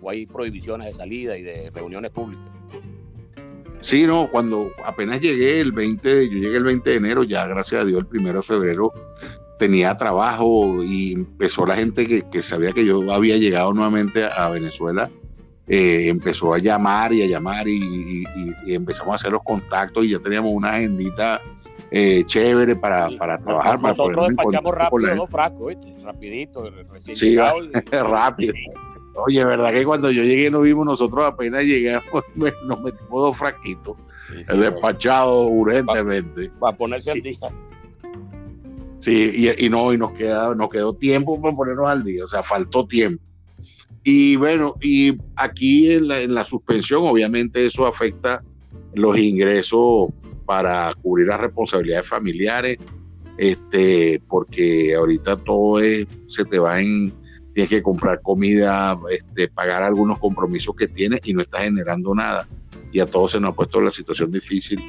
o 0.00 0.10
hay 0.10 0.26
prohibiciones 0.26 0.86
de 0.88 0.94
salida 0.94 1.36
y 1.36 1.42
de 1.42 1.70
reuniones 1.70 2.10
públicas. 2.10 2.50
Sí, 3.80 4.06
no, 4.06 4.28
cuando 4.30 4.70
apenas 4.84 5.20
llegué 5.20 5.60
el 5.60 5.72
20, 5.72 6.28
yo 6.28 6.38
llegué 6.38 6.56
el 6.56 6.64
20 6.64 6.90
de 6.90 6.96
enero, 6.96 7.22
ya 7.22 7.46
gracias 7.46 7.82
a 7.82 7.84
Dios 7.84 8.00
el 8.00 8.06
primero 8.06 8.40
de 8.40 8.42
febrero 8.44 8.92
tenía 9.60 9.94
trabajo 9.94 10.82
y 10.82 11.12
empezó 11.12 11.66
la 11.66 11.76
gente 11.76 12.24
que, 12.24 12.42
sabía 12.42 12.72
que 12.72 12.84
yo 12.84 13.12
había 13.12 13.36
llegado 13.36 13.74
nuevamente 13.74 14.24
a, 14.24 14.48
Venezuela, 14.48 15.10
eh, 15.68 16.08
empezó 16.08 16.54
a 16.54 16.58
llamar 16.58 17.12
y 17.12 17.22
a 17.22 17.26
llamar 17.26 17.68
y, 17.68 18.24
empezamos 18.66 19.12
a 19.12 19.14
hacer 19.16 19.32
los 19.32 19.42
contactos 19.42 20.06
y 20.06 20.12
ya 20.12 20.18
teníamos 20.18 20.52
una 20.54 20.76
agendita 20.76 21.42
eh, 21.90 22.24
chévere 22.24 22.74
para, 22.74 23.10
para 23.18 23.38
trabajar. 23.38 23.82
Nosotros 23.82 24.28
despachamos 24.28 24.74
rápido 24.74 25.16
dos 25.16 25.30
frascos, 25.30 25.74
rapidito. 26.02 26.64
Sí, 27.10 27.36
rápido. 27.92 28.54
Oye, 29.14 29.44
¿verdad 29.44 29.72
que 29.72 29.84
cuando 29.84 30.10
yo 30.10 30.22
llegué 30.22 30.50
no 30.50 30.60
vimos 30.60 30.86
nosotros 30.86 31.26
apenas 31.26 31.64
llegamos, 31.64 32.24
nos 32.34 32.80
metimos 32.80 33.10
dos 33.10 33.36
fraquitos, 33.36 33.96
el 34.48 34.60
despachado 34.60 35.46
urgentemente. 35.46 36.50
Para 36.60 36.76
ponerse 36.76 37.10
al 37.10 37.20
día. 37.20 37.38
Sí, 39.00 39.54
y, 39.58 39.68
no, 39.70 39.92
y 39.94 39.98
nos, 39.98 40.12
queda, 40.12 40.54
nos 40.54 40.68
quedó 40.68 40.92
tiempo 40.92 41.40
para 41.40 41.56
ponernos 41.56 41.88
al 41.88 42.04
día, 42.04 42.24
o 42.24 42.28
sea, 42.28 42.42
faltó 42.42 42.86
tiempo. 42.86 43.22
Y 44.04 44.36
bueno, 44.36 44.76
y 44.80 45.16
aquí 45.36 45.92
en 45.92 46.08
la, 46.08 46.20
en 46.20 46.34
la 46.34 46.44
suspensión, 46.44 47.02
obviamente 47.04 47.64
eso 47.64 47.86
afecta 47.86 48.42
los 48.94 49.16
ingresos 49.18 50.10
para 50.44 50.92
cubrir 51.00 51.28
las 51.28 51.40
responsabilidades 51.40 52.08
familiares, 52.08 52.78
este, 53.38 54.20
porque 54.28 54.94
ahorita 54.94 55.36
todo 55.36 55.80
es, 55.80 56.06
se 56.26 56.44
te 56.44 56.58
va 56.58 56.80
en, 56.80 57.12
tienes 57.60 57.68
que 57.68 57.82
comprar 57.82 58.22
comida, 58.22 58.98
este, 59.10 59.48
pagar 59.48 59.82
algunos 59.82 60.18
compromisos 60.18 60.74
que 60.74 60.88
tienes 60.88 61.20
y 61.24 61.34
no 61.34 61.42
estás 61.42 61.62
generando 61.62 62.14
nada. 62.14 62.48
Y 62.90 63.00
a 63.00 63.06
todos 63.06 63.32
se 63.32 63.40
nos 63.40 63.52
ha 63.52 63.54
puesto 63.54 63.82
la 63.82 63.90
situación 63.90 64.30
difícil. 64.30 64.82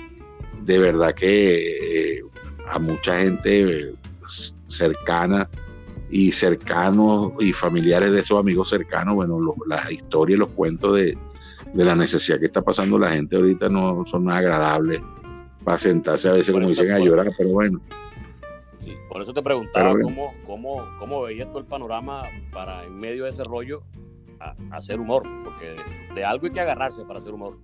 De 0.64 0.80
verdad 0.80 1.14
que 1.14 2.16
eh, 2.18 2.22
a 2.70 2.80
mucha 2.80 3.20
gente 3.20 3.94
cercana 4.68 5.50
y 6.10 6.32
cercanos 6.32 7.34
y 7.40 7.52
familiares 7.52 8.14
de 8.14 8.22
esos 8.22 8.40
amigos 8.40 8.70
cercanos, 8.70 9.16
bueno, 9.16 9.54
las 9.68 9.92
historias, 9.92 10.40
los 10.40 10.52
cuentos 10.52 10.96
de, 10.96 11.18
de, 11.74 11.86
la 11.86 11.96
necesidad 11.96 12.40
que 12.40 12.46
está 12.46 12.62
pasando 12.62 12.98
la 12.98 13.12
gente 13.12 13.36
ahorita 13.36 13.68
no 13.68 14.06
son 14.06 14.32
agradables 14.32 15.02
para 15.66 15.78
sentarse 15.78 16.30
a 16.30 16.34
veces, 16.34 16.54
como 16.54 16.70
dicen, 16.70 16.92
a 16.92 17.00
llorar, 17.00 17.32
pero 17.38 17.50
bueno. 17.50 17.82
Por 19.10 19.22
eso 19.22 19.34
te 19.34 19.42
preguntaba 19.42 19.94
cómo, 20.02 20.34
cómo, 20.46 20.86
cómo 21.00 21.22
veías 21.24 21.52
tú 21.52 21.60
el 21.60 21.66
panorama 21.66 22.24
para 22.52 22.84
en 22.84 23.00
medio 23.00 23.26
de 23.26 23.32
ese 23.32 23.44
rollo 23.44 23.84
hacer 24.72 25.00
humor, 25.00 25.24
porque 25.44 25.76
de, 26.16 26.24
algo 26.24 26.48
hay 26.48 26.52
que 26.52 26.60
agarrarse 26.60 27.04
para 27.04 27.20
hacer 27.20 27.34
humor. 27.34 27.58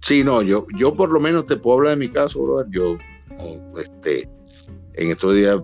Sí, 0.00 0.24
no, 0.24 0.42
yo, 0.42 0.66
yo 0.76 0.94
por 0.94 1.10
lo 1.10 1.20
menos 1.20 1.46
te 1.46 1.56
puedo 1.56 1.78
hablar 1.78 1.98
de 1.98 2.06
mi 2.06 2.08
caso, 2.08 2.42
brother. 2.42 2.66
Yo, 2.70 2.98
este, 3.78 4.28
en 4.94 5.10
estos 5.10 5.34
días 5.34 5.60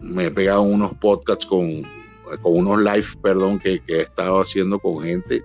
me 0.00 0.26
he 0.26 0.30
pegado 0.30 0.62
unos 0.62 0.92
podcasts 0.94 1.46
con, 1.46 1.82
con 2.42 2.56
unos 2.56 2.78
live, 2.78 3.06
perdón, 3.22 3.58
que, 3.58 3.80
que, 3.80 3.98
he 3.98 4.02
estado 4.02 4.40
haciendo 4.40 4.78
con 4.78 5.02
gente, 5.02 5.44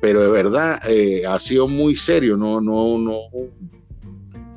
pero 0.00 0.20
de 0.20 0.30
verdad 0.30 0.80
eh, 0.88 1.26
ha 1.26 1.38
sido 1.38 1.68
muy 1.68 1.96
serio, 1.96 2.36
no, 2.36 2.60
no, 2.60 2.98
no, 2.98 3.20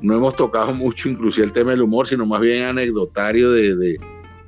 no 0.02 0.14
hemos 0.14 0.36
tocado 0.36 0.72
mucho 0.74 1.08
inclusive 1.08 1.46
el 1.46 1.52
tema 1.52 1.70
del 1.70 1.82
humor, 1.82 2.06
sino 2.06 2.26
más 2.26 2.40
bien 2.40 2.64
anecdotario 2.64 3.50
de, 3.50 3.98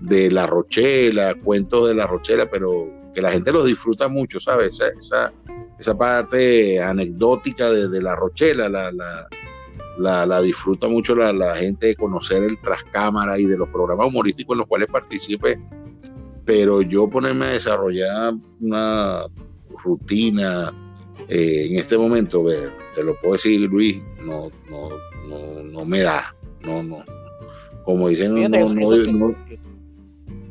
de, 0.01 0.31
la 0.31 0.47
Rochela, 0.47 1.35
cuentos 1.35 1.89
de 1.89 1.95
la 1.95 2.07
Rochela, 2.07 2.51
pero 2.51 2.89
que 3.15 3.23
la 3.23 3.33
gente 3.33 3.53
lo 3.53 3.65
disfruta 3.65 4.09
mucho, 4.09 4.41
¿sabes? 4.41 4.81
Esa, 4.99 5.33
esa, 5.79 5.97
parte 5.97 6.81
anecdótica 6.83 7.71
de, 7.71 8.03
la 8.03 8.15
Rochela, 8.15 8.69
la, 8.69 8.93
la, 8.93 10.27
la, 10.27 10.43
disfruta 10.43 10.87
mucho 10.87 11.15
la, 11.17 11.57
gente 11.57 11.89
de 11.89 11.97
conocer 11.97 12.43
el 12.43 12.61
trascámara 12.61 13.39
y 13.39 13.47
de 13.47 13.57
los 13.57 13.69
programas 13.69 14.09
humorísticos 14.09 14.55
en 14.55 14.59
los 14.59 14.69
cuales 14.69 14.89
participe, 14.91 15.59
pero 16.45 16.83
yo 16.83 17.09
ponerme 17.09 17.47
a 17.47 17.51
desarrollar 17.51 18.35
una 18.61 19.23
rutina 19.83 20.73
eh, 21.29 21.67
en 21.71 21.79
este 21.79 21.99
momento, 21.99 22.45
te 22.95 23.03
lo 23.03 23.19
puedo 23.21 23.35
decir, 23.35 23.61
Luis, 23.61 24.01
no, 24.25 24.51
no, 25.29 25.63
no 25.63 25.85
me 25.85 26.01
da, 26.01 26.35
no, 26.61 26.83
no. 26.83 27.05
Como 27.85 28.09
dicen, 28.09 28.35
fíjate, 28.35 28.61
no, 28.61 29.35
que, 29.47 29.59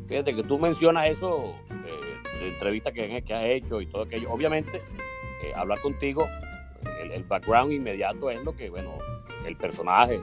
fíjate 0.07 0.35
que 0.35 0.43
tú 0.43 0.57
mencionas 0.57 1.07
eso 1.07 1.53
eh, 1.85 2.39
de 2.39 2.47
entrevistas 2.49 2.93
que, 2.93 3.23
que 3.23 3.33
has 3.33 3.43
hecho 3.43 3.81
y 3.81 3.87
todo 3.87 4.03
aquello. 4.03 4.31
Obviamente, 4.31 4.81
eh, 5.43 5.51
hablar 5.55 5.79
contigo, 5.81 6.27
el, 7.13 7.23
background 7.23 7.73
inmediato 7.73 8.29
es 8.29 8.43
lo 8.43 8.55
que, 8.55 8.69
bueno, 8.69 8.97
el 9.45 9.55
personaje, 9.55 10.19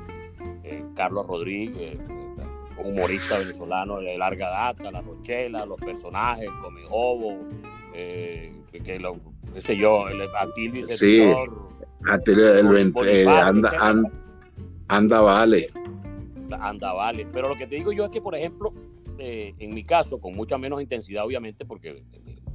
Carlos 0.94 1.26
Rodríguez, 1.26 1.98
humorista 2.84 3.38
venezolano 3.38 4.00
de 4.00 4.18
larga 4.18 4.48
data, 4.48 4.90
la 4.90 5.00
Rochela, 5.00 5.64
los 5.66 5.80
personajes, 5.80 6.44
el 6.44 6.60
Comejobo, 6.60 7.38
eh, 7.94 8.52
que 8.72 8.98
lo, 8.98 9.16
qué 9.52 9.60
sé 9.60 9.76
yo, 9.76 10.08
el 10.08 10.22
Atilio 10.36 10.88
sí, 10.88 11.20
el, 11.20 11.48
anda, 13.28 13.72
anda, 13.80 14.10
vale. 15.20 15.70
Anda 16.50 16.92
vale. 16.92 17.26
Pero 17.32 17.48
lo 17.48 17.56
que 17.56 17.66
te 17.66 17.76
digo 17.76 17.92
yo 17.92 18.04
es 18.04 18.10
que, 18.10 18.20
por 18.20 18.34
ejemplo, 18.34 18.72
eh, 19.18 19.54
en 19.58 19.74
mi 19.74 19.84
caso, 19.84 20.20
con 20.20 20.34
mucha 20.34 20.58
menos 20.58 20.80
intensidad, 20.80 21.24
obviamente, 21.24 21.64
porque 21.64 22.04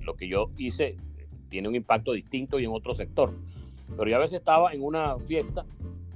lo 0.01 0.15
que 0.15 0.27
yo 0.27 0.51
hice 0.57 0.95
tiene 1.50 1.67
un 1.67 1.75
impacto 1.75 2.13
distinto 2.13 2.59
y 2.59 2.65
en 2.65 2.71
otro 2.71 2.93
sector. 2.93 3.33
Pero 3.98 4.09
yo 4.09 4.15
a 4.15 4.19
veces 4.19 4.39
estaba 4.39 4.71
en 4.74 4.83
una 4.83 5.17
fiesta 5.19 5.65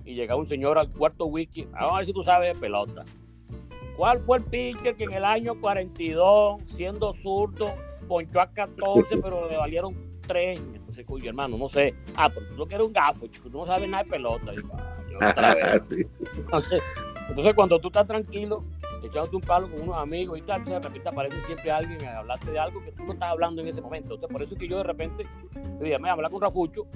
y 0.05 0.13
llegaba 0.13 0.39
un 0.39 0.47
señor 0.47 0.77
al 0.77 0.91
cuarto 0.91 1.25
wiki, 1.25 1.63
vamos 1.71 1.93
a 1.93 1.97
ver 1.97 2.05
si 2.05 2.13
tú 2.13 2.23
sabes 2.23 2.53
de 2.53 2.59
pelota. 2.59 3.03
¿Cuál 3.97 4.19
fue 4.21 4.39
el 4.39 4.43
pitcher 4.43 4.95
que 4.95 5.03
en 5.03 5.13
el 5.13 5.23
año 5.23 5.59
42, 5.59 6.61
siendo 6.75 7.13
zurdo, 7.13 7.73
ponchó 8.07 8.41
a 8.41 8.51
14, 8.51 9.17
pero 9.17 9.47
le 9.49 9.57
valieron 9.57 9.95
3? 10.27 10.59
Entonces, 10.59 11.05
oye, 11.07 11.29
hermano, 11.29 11.57
no 11.57 11.69
sé. 11.69 11.95
Ah, 12.15 12.29
pero 12.29 12.47
tú 12.47 12.55
no 12.55 12.65
quieres 12.65 12.87
un 12.87 12.93
gafo, 12.93 13.27
chico, 13.27 13.49
tú 13.49 13.59
no 13.59 13.65
sabes 13.65 13.89
nada 13.89 14.03
de 14.03 14.09
pelota. 14.09 14.51
Ah, 14.73 15.02
entonces, 17.29 17.53
cuando 17.55 17.79
tú 17.79 17.87
estás 17.87 18.07
tranquilo, 18.07 18.63
echándote 19.03 19.35
un 19.35 19.41
palo 19.41 19.69
con 19.69 19.81
unos 19.81 19.97
amigos 19.97 20.39
y 20.39 20.41
tal, 20.41 20.63
de 20.65 20.79
repente 20.79 21.09
aparece 21.09 21.41
siempre 21.41 21.71
alguien 21.71 22.03
a 22.05 22.19
hablarte 22.19 22.51
de 22.51 22.59
algo 22.59 22.83
que 22.83 22.91
tú 22.91 23.03
no 23.03 23.13
estás 23.13 23.29
hablando 23.29 23.61
en 23.61 23.67
ese 23.67 23.81
momento. 23.81 24.15
Entonces, 24.15 24.33
por 24.33 24.43
eso 24.43 24.53
es 24.53 24.59
que 24.59 24.67
yo 24.67 24.77
de 24.77 24.83
repente 24.83 25.25
le 25.79 25.85
dije, 25.85 25.99
me 25.99 26.09
hablar 26.09 26.31
con 26.31 26.41
Rafucho, 26.41 26.87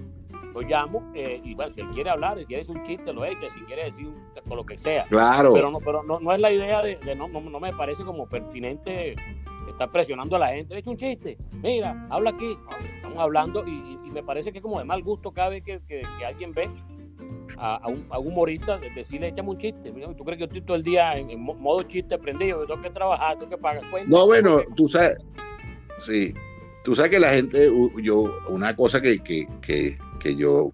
lo 0.53 0.61
llamo 0.61 1.11
eh, 1.13 1.41
y 1.43 1.53
bueno, 1.53 1.73
si 1.73 1.81
él 1.81 1.87
quiere 1.93 2.09
hablar, 2.09 2.39
si 2.39 2.45
quiere 2.45 2.63
decir 2.63 2.77
un 2.77 2.83
chiste, 2.83 3.13
lo 3.13 3.25
echa, 3.25 3.49
si 3.53 3.59
quiere 3.61 3.85
decir 3.85 4.09
con 4.47 4.57
lo 4.57 4.65
que 4.65 4.77
sea. 4.77 5.05
Claro. 5.05 5.53
Pero 5.53 5.71
no, 5.71 5.79
pero 5.79 6.03
no, 6.03 6.19
no 6.19 6.33
es 6.33 6.39
la 6.39 6.51
idea 6.51 6.81
de, 6.81 6.97
no, 7.15 7.27
no, 7.27 7.59
me 7.59 7.73
parece 7.73 8.03
como 8.03 8.27
pertinente 8.27 9.15
estar 9.69 9.91
presionando 9.91 10.35
a 10.35 10.39
la 10.39 10.47
gente. 10.49 10.73
Le 10.73 10.79
hecho 10.79 10.91
un 10.91 10.97
chiste, 10.97 11.37
mira, 11.61 12.07
habla 12.09 12.31
aquí. 12.31 12.57
Estamos 12.95 13.19
hablando 13.19 13.67
y, 13.67 13.97
me 14.07 14.23
parece 14.23 14.51
que 14.51 14.57
es 14.57 14.63
como 14.63 14.79
de 14.79 14.85
mal 14.85 15.03
gusto 15.03 15.31
cada 15.31 15.49
vez 15.49 15.61
que, 15.61 15.79
que, 15.81 16.01
alguien 16.25 16.51
ve 16.51 16.67
a, 17.57 17.87
un, 17.87 18.05
a, 18.09 18.19
un, 18.19 18.27
humorista 18.27 18.77
decirle, 18.95 19.29
échame 19.29 19.49
un 19.49 19.57
chiste. 19.57 19.91
¿Tú 20.17 20.23
crees 20.23 20.37
que 20.37 20.41
yo 20.41 20.45
estoy 20.45 20.61
todo 20.61 20.77
el 20.77 20.83
día 20.83 21.17
en, 21.17 21.39
modo 21.39 21.83
chiste 21.83 22.17
prendido? 22.17 22.61
Yo 22.61 22.67
tengo 22.67 22.81
que 22.81 22.89
trabajar, 22.89 23.37
tengo 23.37 23.49
que 23.49 23.57
pagar 23.57 23.83
cuentas. 23.89 24.09
No, 24.09 24.25
bueno, 24.25 24.61
tú 24.75 24.87
sabes, 24.87 25.17
sí, 25.99 26.33
tú 26.83 26.95
sabes 26.95 27.11
que 27.11 27.19
la 27.19 27.33
gente, 27.33 27.71
yo, 28.01 28.31
una 28.49 28.75
cosa 28.75 29.01
que, 29.01 29.19
que, 29.19 29.47
que 29.61 29.97
que 30.17 30.35
yo 30.35 30.73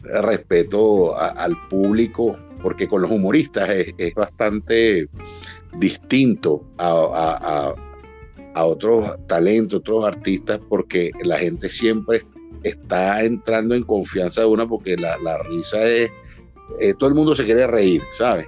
respeto 0.00 1.18
al 1.18 1.56
público, 1.68 2.36
porque 2.62 2.88
con 2.88 3.02
los 3.02 3.10
humoristas 3.10 3.68
es, 3.98 4.14
bastante 4.14 5.08
distinto 5.78 6.64
a, 6.78 7.74
otros 8.54 9.16
talentos, 9.26 9.80
otros 9.80 10.04
artistas, 10.04 10.60
porque 10.68 11.10
la 11.22 11.38
gente 11.38 11.68
siempre 11.68 12.22
está 12.68 13.22
entrando 13.22 13.74
en 13.74 13.82
confianza 13.82 14.42
de 14.42 14.46
una, 14.46 14.66
porque 14.66 14.96
la, 14.96 15.38
risa 15.38 15.86
es, 15.86 16.10
eh, 16.80 16.94
todo 16.98 17.08
el 17.08 17.14
mundo 17.14 17.34
se 17.34 17.44
quiere 17.44 17.66
reír, 17.66 18.02
¿sabes? 18.12 18.46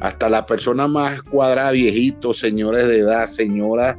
Hasta 0.00 0.28
la 0.28 0.46
persona 0.46 0.86
más 0.86 1.22
cuadrada, 1.22 1.72
viejitos, 1.72 2.38
señores 2.38 2.86
de 2.86 2.98
edad, 2.98 3.26
señoras 3.26 3.96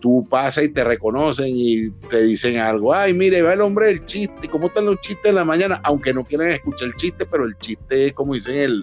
tú 0.00 0.26
pasas 0.28 0.64
y 0.64 0.68
te 0.68 0.84
reconocen 0.84 1.48
y 1.48 1.90
te 2.10 2.22
dicen 2.22 2.58
algo, 2.58 2.94
ay, 2.94 3.12
mire, 3.12 3.42
va 3.42 3.54
el 3.54 3.60
hombre 3.60 3.86
del 3.86 4.06
chiste, 4.06 4.48
¿cómo 4.48 4.68
están 4.68 4.86
los 4.86 5.00
chistes 5.00 5.26
en 5.26 5.34
la 5.36 5.44
mañana? 5.44 5.80
Aunque 5.84 6.14
no 6.14 6.24
quieran 6.24 6.50
escuchar 6.50 6.88
el 6.88 6.94
chiste, 6.94 7.26
pero 7.26 7.44
el 7.44 7.56
chiste 7.58 8.08
es, 8.08 8.12
como 8.12 8.34
dicen, 8.34 8.56
el, 8.56 8.82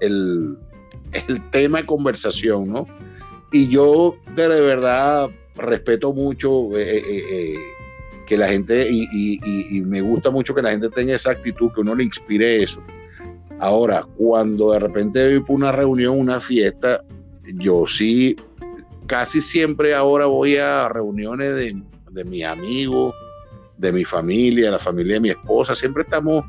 el, 0.00 0.56
tema 1.50 1.80
de 1.80 1.86
conversación, 1.86 2.68
¿no? 2.68 2.86
Y 3.52 3.68
yo 3.68 4.16
de 4.34 4.48
verdad 4.48 5.30
respeto 5.56 6.12
mucho 6.12 6.76
eh, 6.76 7.02
eh, 7.06 7.54
que 8.26 8.36
la 8.36 8.48
gente, 8.48 8.88
y, 8.90 9.80
me 9.82 10.00
gusta 10.00 10.30
mucho 10.30 10.54
que 10.54 10.62
la 10.62 10.72
gente 10.72 10.88
tenga 10.90 11.14
esa 11.14 11.30
actitud, 11.30 11.70
que 11.72 11.80
uno 11.80 11.94
le 11.94 12.04
inspire 12.04 12.62
eso. 12.62 12.82
Ahora, 13.58 14.06
cuando 14.16 14.72
de 14.72 14.80
repente 14.80 15.30
voy 15.30 15.40
por 15.40 15.56
una 15.56 15.72
reunión, 15.72 16.18
una 16.18 16.40
fiesta, 16.40 17.02
yo 17.54 17.86
sí 17.86 18.36
casi 19.06 19.40
siempre 19.40 19.94
ahora 19.94 20.26
voy 20.26 20.56
a 20.56 20.88
reuniones 20.88 21.54
de, 21.54 21.80
de 22.10 22.24
mis 22.24 22.44
amigos, 22.44 23.14
de 23.78 23.92
mi 23.92 24.04
familia, 24.04 24.70
la 24.70 24.78
familia 24.78 25.14
de 25.14 25.20
mi 25.20 25.30
esposa, 25.30 25.74
siempre 25.74 26.02
estamos 26.02 26.44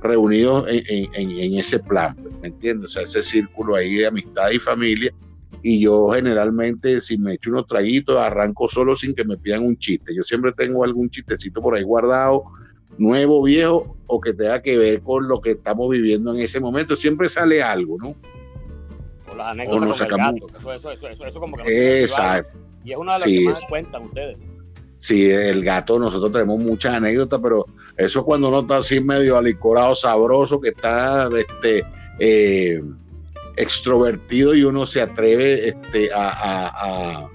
reunidos 0.00 0.64
en, 0.68 1.58
ese 1.58 1.78
plan, 1.78 2.16
¿me 2.40 2.48
entiendes? 2.48 2.90
O 2.90 2.92
sea, 2.94 3.02
ese 3.02 3.22
círculo 3.22 3.74
ahí 3.74 3.96
de 3.96 4.06
amistad 4.06 4.50
y 4.50 4.58
familia. 4.58 5.12
Y 5.62 5.80
yo 5.80 6.08
generalmente, 6.10 7.00
si 7.00 7.18
me 7.18 7.34
echo 7.34 7.50
unos 7.50 7.66
traguitos, 7.66 8.16
arranco 8.16 8.68
solo 8.68 8.94
sin 8.94 9.14
que 9.14 9.24
me 9.24 9.36
pidan 9.36 9.64
un 9.64 9.76
chiste. 9.76 10.14
Yo 10.14 10.22
siempre 10.22 10.52
tengo 10.52 10.84
algún 10.84 11.10
chistecito 11.10 11.60
por 11.60 11.74
ahí 11.74 11.82
guardado, 11.82 12.44
nuevo, 12.96 13.42
viejo, 13.42 13.96
o 14.06 14.20
que 14.20 14.32
tenga 14.32 14.62
que 14.62 14.78
ver 14.78 15.02
con 15.02 15.28
lo 15.28 15.40
que 15.40 15.52
estamos 15.52 15.90
viviendo 15.90 16.32
en 16.32 16.40
ese 16.40 16.60
momento. 16.60 16.94
Siempre 16.96 17.28
sale 17.28 17.62
algo, 17.62 17.96
¿no? 17.98 18.14
las 19.36 19.48
anécdotas 19.48 20.08
con 20.08 20.10
el 20.10 20.16
gato, 20.16 20.46
eso, 20.58 20.90
eso, 20.92 21.08
eso, 21.08 21.26
eso, 21.26 21.40
como 21.40 21.56
que 21.56 22.02
Exacto. 22.02 22.58
Y 22.84 22.92
es 22.92 22.98
una 22.98 23.14
de 23.14 23.18
las 23.20 23.28
que 23.28 23.44
más 23.44 23.64
cuentan 23.68 24.02
ustedes. 24.04 24.38
Sí, 24.98 25.30
el 25.30 25.62
gato, 25.62 25.98
nosotros 25.98 26.32
tenemos 26.32 26.58
muchas 26.58 26.94
anécdotas, 26.94 27.40
pero 27.40 27.66
eso 27.96 28.20
es 28.20 28.24
cuando 28.24 28.48
uno 28.48 28.60
está 28.60 28.78
así 28.78 29.00
medio 29.00 29.36
alicorado, 29.36 29.94
sabroso, 29.94 30.60
que 30.60 30.70
está 30.70 31.28
este, 31.36 31.84
eh, 32.18 32.82
extrovertido 33.58 34.54
y 34.54 34.62
uno 34.62 34.86
se 34.86 35.02
atreve 35.02 35.68
este, 35.70 36.10
a, 36.14 37.28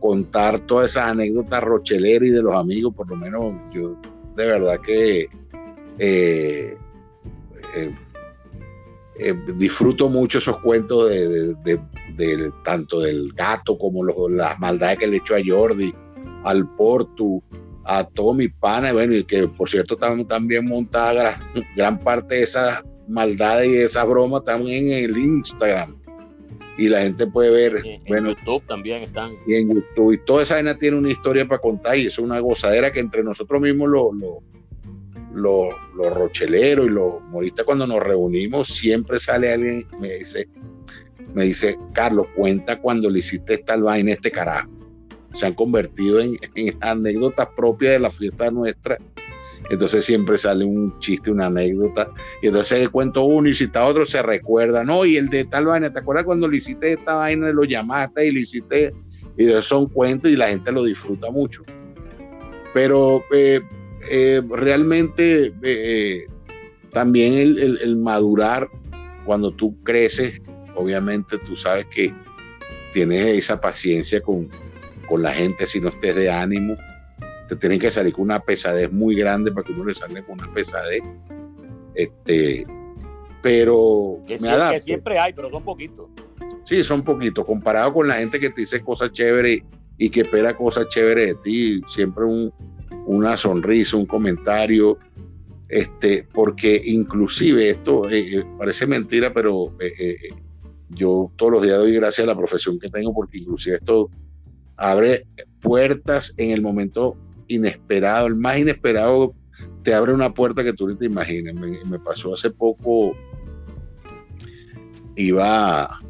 contar 0.00 0.60
todas 0.60 0.90
esas 0.90 1.04
anécdotas 1.04 1.62
rocheleras 1.62 2.28
y 2.28 2.30
de 2.30 2.42
los 2.42 2.54
amigos, 2.54 2.94
por 2.94 3.08
lo 3.08 3.16
menos 3.16 3.54
yo 3.72 3.96
de 4.36 4.46
verdad 4.46 4.80
que 4.80 5.28
eh, 5.98 6.76
eh, 7.74 7.94
eh, 9.18 9.34
disfruto 9.56 10.08
mucho 10.08 10.38
esos 10.38 10.58
cuentos 10.58 11.10
de, 11.10 11.82
tanto 12.64 13.00
del 13.00 13.32
gato 13.32 13.76
como 13.76 14.04
las 14.28 14.58
maldades 14.58 14.98
que 14.98 15.06
le 15.06 15.16
echó 15.16 15.34
a 15.34 15.40
Jordi, 15.44 15.92
al 16.44 16.68
Portu, 16.76 17.42
a 17.84 18.04
Tommy 18.04 18.48
Pana, 18.48 18.92
bueno, 18.92 19.14
y 19.14 19.24
que 19.24 19.48
por 19.48 19.68
cierto 19.68 19.96
también, 19.96 20.28
también 20.28 20.66
montada 20.66 21.40
gran, 21.74 21.98
parte 21.98 22.36
de 22.36 22.42
esas 22.44 22.84
maldades 23.08 23.68
y 23.68 23.72
de 23.72 23.84
esas 23.84 24.06
bromas 24.06 24.44
también 24.44 24.90
en 24.90 25.04
el 25.04 25.16
Instagram. 25.16 25.96
Y 26.76 26.88
la 26.88 27.00
gente 27.02 27.26
puede 27.26 27.50
ver. 27.50 27.84
En, 27.84 28.04
bueno, 28.06 28.30
YouTube 28.30 28.62
también 28.66 29.02
están. 29.02 29.32
Y 29.46 29.54
en 29.54 29.74
YouTube. 29.74 30.12
Y 30.12 30.18
toda 30.18 30.44
esa 30.44 30.54
vaina 30.54 30.78
tiene 30.78 30.96
una 30.96 31.10
historia 31.10 31.46
para 31.46 31.60
contar 31.60 31.98
y 31.98 32.06
es 32.06 32.18
una 32.18 32.38
gozadera 32.38 32.92
que 32.92 33.00
entre 33.00 33.24
nosotros 33.24 33.60
mismos 33.60 33.88
lo, 33.88 34.12
lo 34.12 34.42
los, 35.38 35.74
rocheleros 35.96 36.86
y 36.86 36.90
los 36.90 37.22
moristas 37.24 37.64
cuando 37.64 37.86
nos 37.86 38.02
reunimos, 38.02 38.68
siempre 38.68 39.18
sale 39.18 39.52
alguien 39.52 39.86
me 40.00 40.18
dice, 40.18 40.48
me 41.34 41.44
dice, 41.44 41.78
Carlos, 41.92 42.26
cuenta 42.36 42.80
cuando 42.80 43.10
le 43.10 43.20
hiciste 43.20 43.54
esta 43.54 43.76
vaina, 43.76 44.12
este 44.12 44.30
carajo. 44.30 44.70
Se 45.32 45.46
han 45.46 45.54
convertido 45.54 46.20
en, 46.20 46.38
anécdotas 46.80 47.48
propias 47.56 47.92
de 47.92 47.98
la 47.98 48.10
fiesta 48.10 48.50
nuestra. 48.50 48.98
Entonces 49.70 50.04
siempre 50.04 50.38
sale 50.38 50.64
un 50.64 50.98
chiste, 50.98 51.30
una 51.30 51.46
anécdota. 51.46 52.10
Y 52.42 52.48
entonces 52.48 52.88
cuento 52.88 53.24
uno 53.24 53.48
y 53.48 53.54
si 53.54 53.64
está 53.64 53.84
otro 53.84 54.06
se 54.06 54.22
recuerda. 54.22 54.84
No, 54.84 55.04
y 55.04 55.16
el 55.16 55.28
de 55.28 55.44
tal 55.44 55.66
vaina, 55.66 55.92
¿te 55.92 56.00
acuerdas 56.00 56.24
cuando 56.24 56.48
le 56.48 56.56
hiciste 56.56 56.92
esta 56.92 57.14
vaina, 57.14 57.50
lo 57.52 57.64
llamaste 57.64 58.26
y 58.26 58.32
le 58.32 58.40
hiciste? 58.40 58.94
Y 59.36 59.50
son 59.62 59.88
cuentos 59.88 60.30
y 60.30 60.36
la 60.36 60.48
gente 60.48 60.72
lo 60.72 60.84
disfruta 60.84 61.30
mucho. 61.30 61.62
Pero 62.74 63.22
eh, 63.32 63.60
eh, 64.10 64.42
realmente 64.48 65.52
eh, 65.62 66.26
también 66.92 67.34
el, 67.34 67.96
madurar, 67.96 68.68
cuando 69.24 69.50
tú 69.50 69.76
creces, 69.82 70.40
obviamente 70.74 71.38
tú 71.38 71.54
sabes 71.54 71.86
que 71.86 72.12
tienes 72.92 73.38
esa 73.38 73.60
paciencia 73.60 74.20
con, 74.20 74.48
la 75.18 75.32
gente 75.32 75.66
si 75.66 75.80
no 75.80 75.88
estés 75.88 76.16
de 76.16 76.30
ánimo. 76.30 76.76
Te 77.48 77.56
tienen 77.56 77.78
que 77.78 77.90
salir 77.90 78.12
con 78.12 78.24
una 78.24 78.40
pesadez 78.40 78.92
muy 78.92 79.16
grande 79.16 79.50
para 79.52 79.66
que 79.66 79.72
uno 79.72 79.84
le 79.84 79.94
salga 79.94 80.22
con 80.22 80.38
una 80.38 80.52
pesadez. 80.52 81.02
Este, 81.94 82.66
pero 83.42 84.18
que, 84.26 84.38
me 84.38 84.80
siempre 84.80 85.18
hay, 85.18 85.32
pero 85.32 85.50
son 85.50 85.64
poquitos. 85.64 86.08
Sí, 86.64 86.84
son 86.84 87.02
poquitos. 87.02 87.44
Comparado 87.44 87.94
con 87.94 88.08
la 88.08 88.16
gente 88.16 88.38
que 88.38 88.50
te 88.50 88.62
dice 88.62 88.82
cosas 88.82 89.12
chéveres 89.12 89.62
y 89.96 90.10
que 90.10 90.20
espera 90.20 90.56
cosas 90.56 90.88
chéveres 90.88 91.28
de 91.28 91.34
ti, 91.42 91.80
siempre 91.86 92.24
un, 92.24 92.52
una 93.06 93.36
sonrisa, 93.36 93.96
un 93.96 94.06
comentario, 94.06 94.98
este, 95.68 96.26
porque 96.32 96.80
inclusive 96.84 97.70
esto 97.70 98.08
eh, 98.08 98.38
eh, 98.38 98.44
parece 98.56 98.86
mentira, 98.86 99.32
pero 99.32 99.72
eh, 99.80 100.28
yo 100.90 101.32
todos 101.36 101.52
los 101.52 101.62
días 101.62 101.78
doy 101.78 101.94
gracias 101.94 102.24
a 102.24 102.30
la 102.30 102.36
profesión 102.36 102.78
que 102.78 102.88
tengo, 102.88 103.12
porque 103.12 103.38
inclusive 103.38 103.76
esto 103.76 104.10
abre 104.76 105.26
puertas 105.60 106.34
en 106.36 106.50
el 106.50 106.62
momento 106.62 107.16
inesperado, 107.48 108.26
el 108.26 108.36
más 108.36 108.58
inesperado 108.58 109.34
te 109.82 109.94
abre 109.94 110.12
una 110.12 110.32
puerta 110.32 110.62
que 110.62 110.72
tú 110.72 110.88
no 110.88 110.96
te 110.96 111.06
imaginas. 111.06 111.54
Me, 111.54 111.98
pasó 111.98 112.34
hace 112.34 112.50
poco, 112.50 113.16
iba 115.16 116.00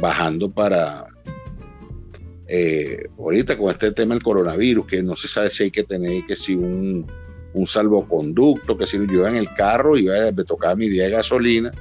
bajando 0.00 0.50
para, 0.50 1.06
ahorita 3.18 3.56
con 3.56 3.70
este 3.70 3.92
tema 3.92 4.14
del 4.14 4.22
coronavirus, 4.22 4.86
que 4.86 5.02
no 5.02 5.16
se 5.16 5.28
sabe 5.28 5.50
si 5.50 5.64
hay 5.64 5.70
que 5.70 5.84
tener 5.84 6.24
que 6.24 6.36
si 6.36 6.54
un 6.54 7.06
un 7.54 7.66
salvoconducto, 7.66 8.76
que 8.76 8.86
si 8.86 8.98
yo 8.98 9.04
iba 9.04 9.28
en 9.28 9.36
el 9.36 9.52
carro, 9.54 9.96
iba, 9.96 10.14
me 10.34 10.44
tocaba 10.44 10.74
mi 10.74 10.88
día 10.88 11.04
de 11.04 11.10
gasolina 11.10 11.72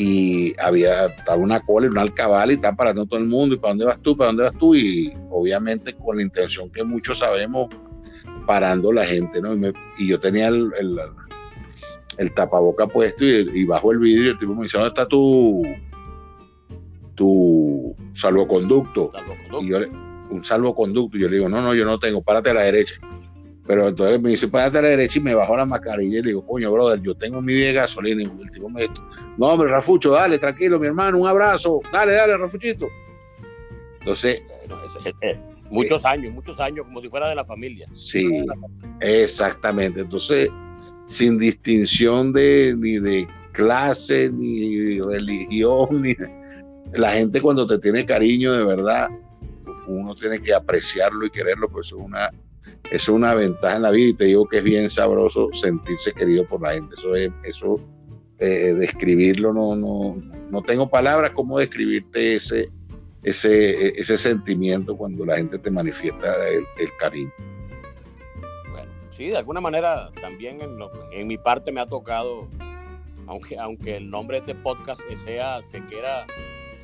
y 0.00 0.54
había 0.60 1.06
estaba 1.06 1.42
una 1.42 1.58
cola 1.58 1.86
y 1.86 1.90
una 1.90 2.02
alcabala 2.02 2.52
y 2.52 2.54
estaba 2.54 2.76
parando 2.76 3.04
todo 3.04 3.18
el 3.18 3.26
mundo 3.26 3.56
y 3.56 3.58
para 3.58 3.72
dónde 3.72 3.84
vas 3.84 4.00
tú, 4.00 4.16
para 4.16 4.28
dónde 4.28 4.44
vas 4.44 4.56
tú 4.56 4.72
y 4.72 5.12
obviamente 5.28 5.92
con 5.92 6.18
la 6.18 6.22
intención 6.22 6.70
que 6.70 6.84
muchos 6.84 7.18
sabemos 7.18 7.66
parando 8.46 8.92
la 8.92 9.04
gente, 9.04 9.42
¿no? 9.42 9.56
Y, 9.98 10.06
yo 10.06 10.20
tenía 10.20 10.46
el, 10.46 10.70
el, 12.16 12.32
tapaboca 12.32 12.86
puesto 12.86 13.24
y, 13.24 13.64
bajo 13.64 13.90
el 13.90 13.98
vidrio 13.98 14.30
el 14.30 14.38
tipo 14.38 14.54
me 14.54 14.62
dice, 14.62 14.78
¿dónde 14.78 14.90
está 14.90 15.08
tu, 15.08 15.64
tu 17.16 17.96
salvoconducto? 18.12 19.10
¿Salvoconducto? 19.12 19.64
Y 19.64 19.68
yo, 19.68 19.78
un 20.30 20.44
salvoconducto, 20.44 21.16
y 21.16 21.22
yo 21.22 21.28
le 21.28 21.38
digo, 21.38 21.48
no, 21.48 21.60
no, 21.60 21.74
yo 21.74 21.84
no 21.84 21.98
tengo, 21.98 22.22
párate 22.22 22.50
a 22.50 22.54
la 22.54 22.62
derecha. 22.62 22.94
Pero 23.68 23.86
entonces 23.86 24.18
me 24.18 24.30
dice, 24.30 24.48
párate 24.48 24.78
a 24.78 24.82
la 24.82 24.88
derecha 24.88 25.18
y 25.18 25.22
me 25.22 25.34
bajó 25.34 25.54
la 25.54 25.66
mascarilla 25.66 26.20
y 26.20 26.22
le 26.22 26.28
digo, 26.28 26.44
coño, 26.46 26.72
brother, 26.72 27.02
yo 27.02 27.14
tengo 27.14 27.42
mi 27.42 27.52
día 27.52 27.66
de 27.66 27.72
gasolina. 27.74 28.22
Y 28.22 28.42
el 28.42 28.50
tipo 28.50 28.70
me 28.70 28.80
dice, 28.80 28.94
no, 29.36 29.46
hombre, 29.46 29.68
Rafucho, 29.68 30.12
dale, 30.12 30.38
tranquilo, 30.38 30.80
mi 30.80 30.86
hermano, 30.86 31.18
un 31.18 31.28
abrazo. 31.28 31.82
Dale, 31.92 32.14
dale, 32.14 32.38
Rafuchito. 32.38 32.88
Entonces... 34.00 34.42
muchos 35.68 36.02
años, 36.06 36.32
muchos 36.32 36.58
años, 36.58 36.86
como 36.86 37.02
si 37.02 37.10
fuera 37.10 37.28
de 37.28 37.34
la 37.34 37.44
familia. 37.44 37.86
Sí, 37.90 38.42
exactamente. 39.00 40.00
Entonces, 40.00 40.48
sin 41.04 41.36
distinción 41.36 42.32
de 42.32 42.74
ni 42.74 42.98
de 42.98 43.28
clase, 43.52 44.30
ni 44.32 44.76
de 44.76 45.04
religión, 45.04 45.88
ni 46.00 46.16
la 46.94 47.12
gente 47.12 47.42
cuando 47.42 47.66
te 47.66 47.78
tiene 47.78 48.06
cariño 48.06 48.54
de 48.54 48.64
verdad, 48.64 49.10
uno 49.86 50.14
tiene 50.14 50.40
que 50.40 50.54
apreciarlo 50.54 51.26
y 51.26 51.30
quererlo, 51.30 51.68
pues 51.68 51.88
es 51.88 51.92
una 51.92 52.30
es 52.90 53.08
una 53.08 53.34
ventaja 53.34 53.76
en 53.76 53.82
la 53.82 53.90
vida 53.90 54.08
y 54.08 54.14
te 54.14 54.24
digo 54.24 54.48
que 54.48 54.58
es 54.58 54.64
bien 54.64 54.90
sabroso 54.90 55.50
sentirse 55.52 56.12
querido 56.12 56.44
por 56.46 56.62
la 56.62 56.74
gente. 56.74 56.94
Eso 56.96 57.14
es, 57.14 57.30
eso, 57.44 57.80
eh, 58.38 58.74
describirlo, 58.76 59.52
no, 59.52 59.76
no, 59.76 60.16
no 60.50 60.62
tengo 60.62 60.88
palabras 60.88 61.32
como 61.32 61.58
describirte 61.58 62.36
ese, 62.36 62.70
ese, 63.22 64.00
ese 64.00 64.16
sentimiento 64.16 64.96
cuando 64.96 65.24
la 65.26 65.36
gente 65.36 65.58
te 65.58 65.70
manifiesta 65.70 66.48
el, 66.48 66.64
cariño. 66.98 67.32
Bueno, 68.70 68.90
sí, 69.16 69.28
de 69.28 69.36
alguna 69.36 69.60
manera 69.60 70.10
también 70.20 70.60
en, 71.12 71.26
mi 71.26 71.36
parte 71.36 71.72
me 71.72 71.80
ha 71.80 71.86
tocado, 71.86 72.48
aunque, 73.26 73.58
aunque 73.58 73.96
el 73.96 74.08
nombre 74.08 74.40
de 74.40 74.52
este 74.52 74.62
podcast 74.62 75.00
sea 75.24 75.60
Se 75.70 75.84
Queda, 75.86 76.26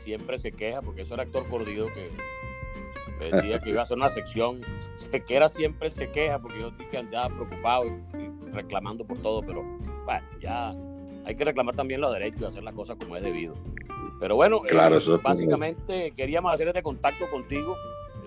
siempre 0.02 0.38
se 0.38 0.52
queja, 0.52 0.82
porque 0.82 1.02
eso 1.02 1.14
era 1.14 1.22
actor 1.22 1.48
Cordido 1.48 1.86
que 1.86 2.10
decía 3.20 3.60
que 3.60 3.70
iba 3.70 3.80
a 3.80 3.82
hacer 3.84 3.96
una 3.96 4.10
sección. 4.10 4.60
Sequera 4.98 5.48
siempre 5.48 5.90
se 5.90 6.10
queja 6.10 6.38
porque 6.40 6.60
yo 6.60 6.70
dije 6.70 6.90
que 6.90 6.98
andaba 6.98 7.34
preocupado 7.34 7.86
y, 7.86 8.52
reclamando 8.52 9.04
por 9.04 9.18
todo, 9.18 9.42
pero 9.42 9.62
bueno, 10.04 10.26
ya 10.40 10.72
hay 11.24 11.34
que 11.34 11.44
reclamar 11.44 11.74
también 11.74 12.00
los 12.00 12.12
derechos 12.12 12.40
de 12.40 12.46
hacer 12.46 12.62
las 12.62 12.74
cosas 12.74 12.96
como 12.96 13.16
es 13.16 13.22
debido. 13.22 13.54
Pero 14.20 14.36
bueno, 14.36 14.60
claro, 14.60 14.98
eh, 14.98 15.20
básicamente 15.22 16.12
queríamos 16.12 16.52
hacer 16.52 16.68
este 16.68 16.82
contacto 16.82 17.28
contigo, 17.30 17.76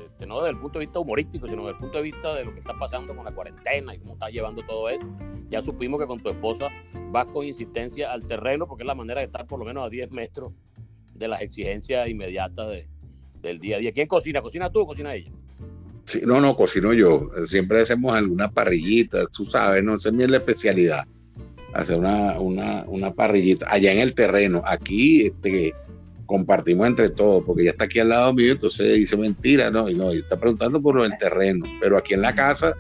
este, 0.06 0.26
no 0.26 0.40
desde 0.42 0.52
el 0.52 0.58
punto 0.58 0.80
de 0.80 0.86
vista 0.86 1.00
humorístico, 1.00 1.48
sino 1.48 1.62
desde 1.62 1.72
el 1.72 1.78
punto 1.78 1.98
de 1.98 2.04
vista 2.04 2.34
de 2.36 2.46
lo 2.46 2.54
que 2.54 2.60
está 2.60 2.78
pasando 2.78 3.16
con 3.16 3.24
la 3.24 3.32
cuarentena 3.32 3.96
y 3.96 4.00
cómo 4.00 4.14
está 4.14 4.30
llevando 4.30 4.64
todo 4.64 4.90
eso. 4.90 5.08
Ya 5.50 5.64
supimos 5.64 6.00
que 6.00 6.08
con 6.08 6.20
tu 6.20 6.30
esposa 6.30 6.68
vas 7.12 7.28
con 7.28 7.46
insistencia 7.46 8.12
al 8.12 8.28
terreno 8.28 8.68
porque 8.68 8.84
es 8.84 8.88
la 8.88 8.96
manera 8.96 9.22
de 9.22 9.28
estar 9.28 9.48
por 9.48 9.60
lo 9.60 9.66
menos 9.66 9.86
a 9.86 9.90
10 9.90 10.12
metros 10.12 10.52
de 11.14 11.28
las 11.30 11.42
exigencias 11.42 12.10
inmediatas 12.10 12.68
de, 12.68 12.88
del 13.48 13.60
día 13.60 13.78
a 13.78 13.80
día. 13.80 13.92
¿Quién 13.92 14.08
cocina? 14.08 14.42
¿Cocina 14.42 14.70
tú 14.70 14.82
o 14.82 14.88
cocina 14.88 15.14
ella? 15.16 15.32
Sí, 16.06 16.22
no, 16.26 16.40
no, 16.40 16.56
cocino 16.56 16.94
yo. 16.94 17.30
Siempre 17.46 17.82
hacemos 17.82 18.16
alguna 18.16 18.50
parrillita, 18.50 19.26
tú 19.28 19.44
sabes, 19.44 19.84
no 19.84 20.00
sé, 20.00 20.10
es 20.10 20.30
la 20.30 20.38
especialidad. 20.38 21.06
Hacer 21.74 21.98
una, 21.98 22.40
una, 22.40 22.86
una 22.88 23.14
parrillita 23.14 23.68
allá 23.70 23.92
en 23.92 24.00
el 24.00 24.14
terreno. 24.14 24.62
Aquí 24.66 25.28
este, 25.28 25.74
compartimos 26.26 26.88
entre 26.88 27.10
todos, 27.10 27.44
porque 27.44 27.66
ya 27.66 27.72
está 27.72 27.86
aquí 27.86 28.00
al 28.00 28.10
lado 28.10 28.34
mío, 28.34 28.54
entonces 28.54 28.96
dice 28.96 29.18
mentira, 29.18 29.70
no, 29.70 29.90
y 29.90 29.96
no, 29.96 30.14
y 30.14 30.20
está 30.20 30.38
preguntando 30.40 30.82
por 30.82 31.04
el 31.04 31.18
terreno. 31.18 31.66
Pero 31.82 31.98
aquí 31.98 32.14
en 32.14 32.22
la 32.22 32.34
casa, 32.34 32.74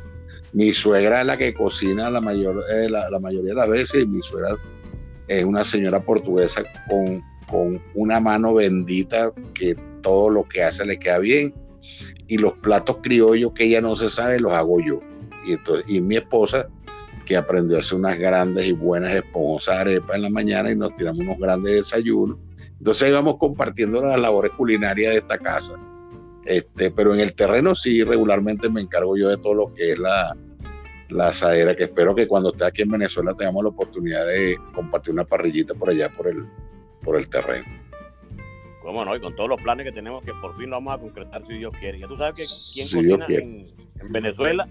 mi 0.54 0.72
suegra 0.72 1.22
es 1.22 1.28
la 1.28 1.38
que 1.38 1.54
cocina 1.54 2.10
la, 2.10 2.22
mayor, 2.22 2.64
eh, 2.74 2.90
la, 2.90 3.10
la 3.10 3.20
mayoría 3.20 3.50
de 3.50 3.56
las 3.56 3.70
veces, 3.70 4.04
y 4.04 4.08
mi 4.08 4.22
suegra 4.22 4.56
es 5.28 5.44
una 5.44 5.64
señora 5.64 6.00
portuguesa 6.00 6.64
con, 6.90 7.22
con 7.50 7.82
una 7.96 8.20
mano 8.20 8.54
bendita 8.54 9.32
que 9.54 9.76
todo 10.08 10.30
lo 10.30 10.48
que 10.48 10.64
hace 10.64 10.86
le 10.86 10.98
queda 10.98 11.20
bien. 11.20 11.54
Y 12.28 12.38
los 12.38 12.54
platos 12.54 12.98
criollos 13.02 13.52
que 13.54 13.66
ella 13.66 13.82
no 13.82 13.96
se 13.96 14.10
sabe, 14.10 14.40
los 14.40 14.52
hago 14.54 14.80
yo. 14.80 15.02
Y, 15.46 15.54
entonces, 15.54 15.86
y 15.88 16.02
mi 16.02 16.16
esposa, 16.16 16.68
que 17.26 17.36
aprendió 17.36 17.78
a 17.78 17.82
hacer 17.82 17.98
unas 17.98 18.18
grandes 18.18 18.66
y 18.66 18.72
buenas 18.72 19.14
esponjosas 19.14 19.80
arepas 19.80 20.16
en 20.16 20.22
la 20.24 20.30
mañana 20.30 20.72
y 20.72 20.76
nos 20.76 20.96
tiramos 20.96 21.20
unos 21.20 21.38
grandes 21.38 21.74
desayunos. 21.74 22.38
Entonces 22.80 23.10
íbamos 23.10 23.38
compartiendo 23.38 24.02
las 24.02 24.20
labores 24.20 24.52
culinarias 24.54 25.12
de 25.12 25.18
esta 25.20 25.38
casa. 25.38 25.74
Este, 26.46 26.90
pero 26.92 27.14
en 27.14 27.20
el 27.20 27.34
terreno 27.34 27.76
sí, 27.76 28.04
regularmente 28.04 28.70
me 28.70 28.80
encargo 28.80 29.18
yo 29.18 29.28
de 29.28 29.38
todo 29.38 29.54
lo 29.54 29.74
que 29.74 29.92
es 29.92 30.00
la, 30.00 30.38
la 31.10 31.30
asadera, 31.30 31.76
que 31.76 31.84
espero 31.84 32.16
que 32.16 32.28
cuando 32.28 32.52
esté 32.52 32.64
aquí 32.64 32.84
en 32.84 32.92
Venezuela 32.92 33.34
tengamos 33.34 33.64
la 33.64 33.70
oportunidad 33.70 34.26
de 34.26 34.58
compartir 34.74 35.14
una 35.14 35.26
parrillita 35.26 35.74
por 35.74 35.90
allá, 35.90 36.10
por 36.10 36.28
el, 36.28 36.46
por 37.04 37.18
el 37.18 37.28
terreno. 37.28 37.66
¿Cómo 38.88 39.04
no? 39.04 39.14
Y 39.18 39.20
con 39.20 39.36
todos 39.36 39.50
los 39.50 39.62
planes 39.62 39.86
que 39.86 39.92
tenemos 39.92 40.24
que 40.24 40.34
por 40.36 40.56
fin 40.56 40.70
lo 40.70 40.78
vamos 40.78 40.96
a 40.96 40.98
concretar 40.98 41.46
si 41.46 41.58
Dios 41.58 41.74
quiere. 41.78 42.00
Ya 42.00 42.08
tú 42.08 42.16
sabes 42.16 42.36
que 42.36 42.46
quién 42.74 43.20
cocina 43.20 43.26
en, 43.28 43.68
Venezuela, 44.14 44.66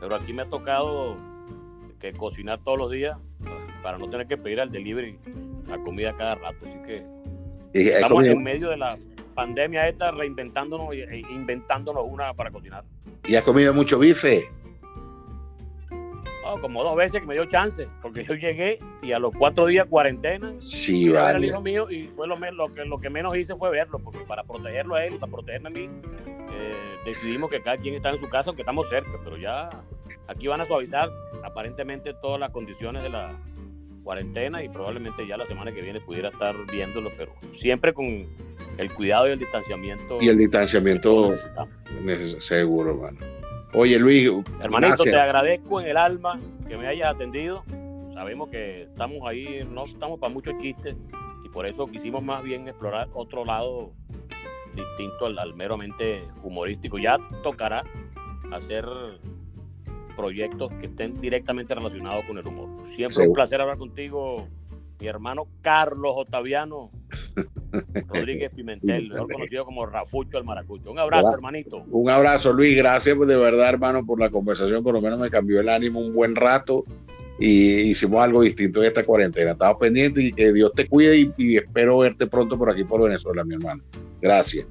pero 0.00 0.16
aquí 0.16 0.32
me 0.32 0.42
ha 0.42 0.46
tocado 0.46 1.16
que 2.00 2.12
cocinar 2.12 2.58
todos 2.64 2.78
los 2.78 2.90
días 2.90 3.16
para 3.80 3.96
no 3.96 4.10
tener 4.10 4.26
que 4.26 4.36
pedir 4.36 4.60
al 4.60 4.72
delivery 4.72 5.16
la 5.68 5.78
comida 5.78 6.16
cada 6.16 6.34
rato. 6.34 6.66
Así 6.66 6.78
que 6.84 7.04
estamos 7.72 8.26
en 8.26 8.42
medio 8.42 8.70
de 8.70 8.76
la 8.76 8.98
pandemia 9.36 9.86
esta 9.86 10.10
reinventándonos 10.10 10.92
e 10.92 11.22
inventándonos 11.30 12.02
una 12.08 12.34
para 12.34 12.50
cocinar. 12.50 12.82
¿Y 13.28 13.36
has 13.36 13.44
comido 13.44 13.72
mucho 13.72 14.00
bife? 14.00 14.48
Como 16.58 16.82
dos 16.82 16.96
veces 16.96 17.20
que 17.20 17.26
me 17.26 17.34
dio 17.34 17.44
chance, 17.46 17.88
porque 18.02 18.24
yo 18.24 18.34
llegué 18.34 18.78
y 19.02 19.12
a 19.12 19.18
los 19.18 19.32
cuatro 19.32 19.66
días 19.66 19.86
cuarentena, 19.88 20.52
sí, 20.58 21.08
vale. 21.08 21.38
el 21.38 21.44
hijo 21.44 21.60
mío 21.60 21.90
y 21.90 22.08
fue 22.08 22.26
lo, 22.26 22.36
lo, 22.36 22.72
que, 22.72 22.84
lo 22.84 22.98
que 22.98 23.10
menos 23.10 23.36
hice 23.36 23.54
fue 23.56 23.70
verlo, 23.70 23.98
porque 23.98 24.20
para 24.20 24.44
protegerlo 24.44 24.94
a 24.94 25.04
él 25.04 25.14
y 25.14 25.18
para 25.18 25.32
protegerme 25.32 25.68
a 25.68 25.72
mí, 25.72 25.88
eh, 26.52 26.74
decidimos 27.04 27.50
que 27.50 27.62
cada 27.62 27.76
quien 27.76 27.94
está 27.94 28.10
en 28.10 28.20
su 28.20 28.28
casa, 28.28 28.50
aunque 28.50 28.62
estamos 28.62 28.88
cerca, 28.88 29.10
pero 29.22 29.36
ya 29.36 29.70
aquí 30.26 30.46
van 30.46 30.60
a 30.60 30.66
suavizar 30.66 31.08
aparentemente 31.42 32.14
todas 32.14 32.40
las 32.40 32.50
condiciones 32.50 33.02
de 33.02 33.10
la 33.10 33.36
cuarentena 34.02 34.62
y 34.62 34.68
probablemente 34.68 35.26
ya 35.26 35.36
la 35.36 35.46
semana 35.46 35.72
que 35.72 35.82
viene 35.82 36.00
pudiera 36.00 36.30
estar 36.30 36.54
viéndolo, 36.70 37.10
pero 37.16 37.32
siempre 37.52 37.92
con 37.92 38.26
el 38.78 38.92
cuidado 38.94 39.28
y 39.28 39.32
el 39.32 39.38
distanciamiento. 39.38 40.18
Y 40.20 40.28
el 40.28 40.38
distanciamiento 40.38 41.34
seguro, 42.40 42.90
hermano. 42.90 43.39
Oye, 43.72 43.98
Luis. 43.98 44.30
Hermanito, 44.60 45.04
te 45.04 45.16
agradezco 45.16 45.80
en 45.80 45.86
el 45.86 45.96
alma 45.96 46.40
que 46.66 46.76
me 46.76 46.88
hayas 46.88 47.14
atendido. 47.14 47.62
Sabemos 48.14 48.50
que 48.50 48.82
estamos 48.82 49.20
ahí, 49.26 49.66
no 49.70 49.84
estamos 49.84 50.18
para 50.18 50.32
muchos 50.32 50.58
chistes 50.58 50.96
y 51.44 51.48
por 51.48 51.66
eso 51.66 51.86
quisimos 51.86 52.22
más 52.22 52.42
bien 52.42 52.66
explorar 52.66 53.08
otro 53.14 53.44
lado 53.44 53.92
distinto 54.74 55.26
al, 55.26 55.54
meramente 55.54 56.22
humorístico. 56.42 56.98
Ya 56.98 57.18
tocará 57.42 57.84
hacer 58.52 58.84
proyectos 60.16 60.72
que 60.80 60.86
estén 60.86 61.20
directamente 61.20 61.74
relacionados 61.74 62.24
con 62.24 62.38
el 62.38 62.46
humor. 62.46 62.68
Siempre 62.96 63.28
un 63.28 63.32
placer 63.32 63.60
hablar 63.60 63.78
contigo, 63.78 64.48
mi 64.98 65.06
hermano 65.06 65.46
Carlos 65.62 66.12
Otaviano 66.16 66.90
Rodríguez 68.08 68.50
Pimentel, 68.54 69.10
mejor 69.10 69.32
conocido 69.32 69.64
como 69.64 69.86
Rafucho 69.86 70.38
el 70.38 70.44
Maracucho. 70.44 70.90
Un 70.90 70.98
abrazo, 70.98 71.32
hermanito. 71.34 71.84
Un 71.90 72.10
abrazo, 72.10 72.52
Luis. 72.52 72.76
Gracias 72.76 73.18
de 73.18 73.36
verdad, 73.36 73.68
hermano, 73.68 74.04
por 74.04 74.18
la 74.18 74.30
conversación. 74.30 74.82
Por 74.82 74.94
lo 74.94 75.00
menos 75.00 75.18
me 75.18 75.30
cambió 75.30 75.60
el 75.60 75.68
ánimo 75.68 76.00
un 76.00 76.14
buen 76.14 76.36
rato 76.36 76.84
y 77.40 77.90
hicimos 77.90 78.20
algo 78.20 78.42
distinto 78.42 78.80
en 78.82 78.88
esta 78.88 79.04
cuarentena. 79.04 79.52
Estaba 79.52 79.78
pendiente 79.78 80.22
y 80.22 80.32
que 80.32 80.52
Dios 80.52 80.72
te 80.74 80.86
cuide 80.86 81.32
y, 81.36 81.56
espero 81.56 81.98
verte 81.98 82.26
pronto 82.26 82.58
por 82.58 82.70
aquí 82.70 82.84
por 82.84 83.02
Venezuela, 83.02 83.44
mi 83.44 83.54
hermano. 83.54 83.82
Gracias. 84.20 84.66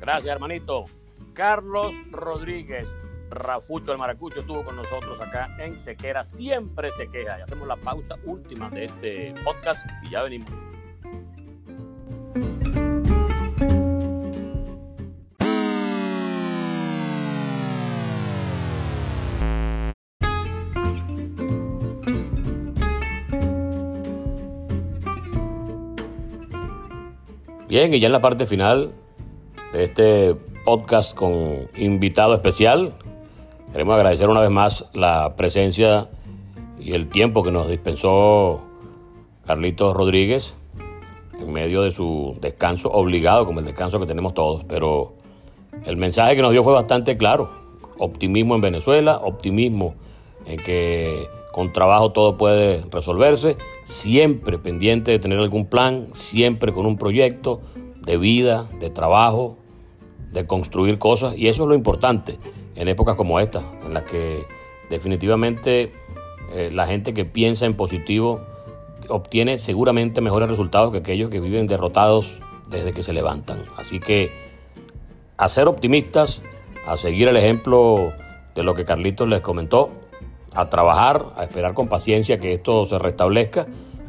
Gracias, 0.00 0.32
hermanito. 0.32 0.86
Carlos 1.34 1.92
Rodríguez, 2.10 2.88
Rafucho 3.30 3.92
el 3.92 3.98
Maracucho 3.98 4.40
estuvo 4.40 4.64
con 4.64 4.76
nosotros 4.76 5.20
acá 5.20 5.54
en 5.60 5.78
Sequera, 5.78 6.24
siempre 6.24 6.90
se 6.92 7.08
queja. 7.08 7.38
Y 7.38 7.42
hacemos 7.42 7.68
la 7.68 7.76
pausa 7.76 8.16
última 8.24 8.70
de 8.70 8.86
este 8.86 9.34
podcast 9.44 9.84
y 10.04 10.10
ya 10.10 10.22
venimos. 10.22 10.67
Bien, 27.68 27.92
y 27.92 28.00
ya 28.00 28.06
en 28.06 28.12
la 28.12 28.22
parte 28.22 28.46
final 28.46 28.92
de 29.74 29.84
este 29.84 30.34
podcast 30.64 31.14
con 31.14 31.68
invitado 31.76 32.32
especial, 32.32 32.94
queremos 33.72 33.94
agradecer 33.94 34.30
una 34.30 34.40
vez 34.40 34.48
más 34.48 34.86
la 34.94 35.36
presencia 35.36 36.08
y 36.80 36.94
el 36.94 37.10
tiempo 37.10 37.42
que 37.42 37.50
nos 37.50 37.68
dispensó 37.68 38.62
Carlitos 39.46 39.94
Rodríguez 39.94 40.56
en 41.38 41.52
medio 41.52 41.82
de 41.82 41.90
su 41.90 42.38
descanso 42.40 42.90
obligado, 42.90 43.44
como 43.44 43.60
el 43.60 43.66
descanso 43.66 44.00
que 44.00 44.06
tenemos 44.06 44.32
todos. 44.32 44.64
Pero 44.64 45.12
el 45.84 45.98
mensaje 45.98 46.36
que 46.36 46.40
nos 46.40 46.52
dio 46.52 46.64
fue 46.64 46.72
bastante 46.72 47.18
claro. 47.18 47.50
Optimismo 47.98 48.54
en 48.54 48.62
Venezuela, 48.62 49.18
optimismo 49.18 49.94
en 50.46 50.56
que 50.56 51.28
con 51.58 51.72
trabajo 51.72 52.12
todo 52.12 52.36
puede 52.36 52.84
resolverse, 52.88 53.56
siempre 53.82 54.60
pendiente 54.60 55.10
de 55.10 55.18
tener 55.18 55.40
algún 55.40 55.66
plan, 55.66 56.06
siempre 56.12 56.72
con 56.72 56.86
un 56.86 56.96
proyecto 56.96 57.62
de 57.96 58.16
vida, 58.16 58.68
de 58.78 58.90
trabajo, 58.90 59.58
de 60.30 60.46
construir 60.46 61.00
cosas. 61.00 61.36
Y 61.36 61.48
eso 61.48 61.64
es 61.64 61.68
lo 61.68 61.74
importante 61.74 62.38
en 62.76 62.86
épocas 62.86 63.16
como 63.16 63.40
esta, 63.40 63.64
en 63.84 63.92
las 63.92 64.04
que 64.04 64.46
definitivamente 64.88 65.92
eh, 66.52 66.70
la 66.72 66.86
gente 66.86 67.12
que 67.12 67.24
piensa 67.24 67.66
en 67.66 67.74
positivo 67.74 68.40
obtiene 69.08 69.58
seguramente 69.58 70.20
mejores 70.20 70.48
resultados 70.48 70.92
que 70.92 70.98
aquellos 70.98 71.28
que 71.28 71.40
viven 71.40 71.66
derrotados 71.66 72.38
desde 72.70 72.92
que 72.92 73.02
se 73.02 73.12
levantan. 73.12 73.64
Así 73.76 73.98
que 73.98 74.30
a 75.36 75.48
ser 75.48 75.66
optimistas, 75.66 76.40
a 76.86 76.96
seguir 76.96 77.26
el 77.26 77.36
ejemplo 77.36 78.12
de 78.54 78.62
lo 78.62 78.76
que 78.76 78.84
Carlitos 78.84 79.26
les 79.26 79.40
comentó, 79.40 79.90
a 80.54 80.68
trabajar, 80.70 81.26
a 81.36 81.44
esperar 81.44 81.74
con 81.74 81.88
paciencia 81.88 82.40
que 82.40 82.54
esto 82.54 82.86
se 82.86 82.98
restablezca 82.98 83.66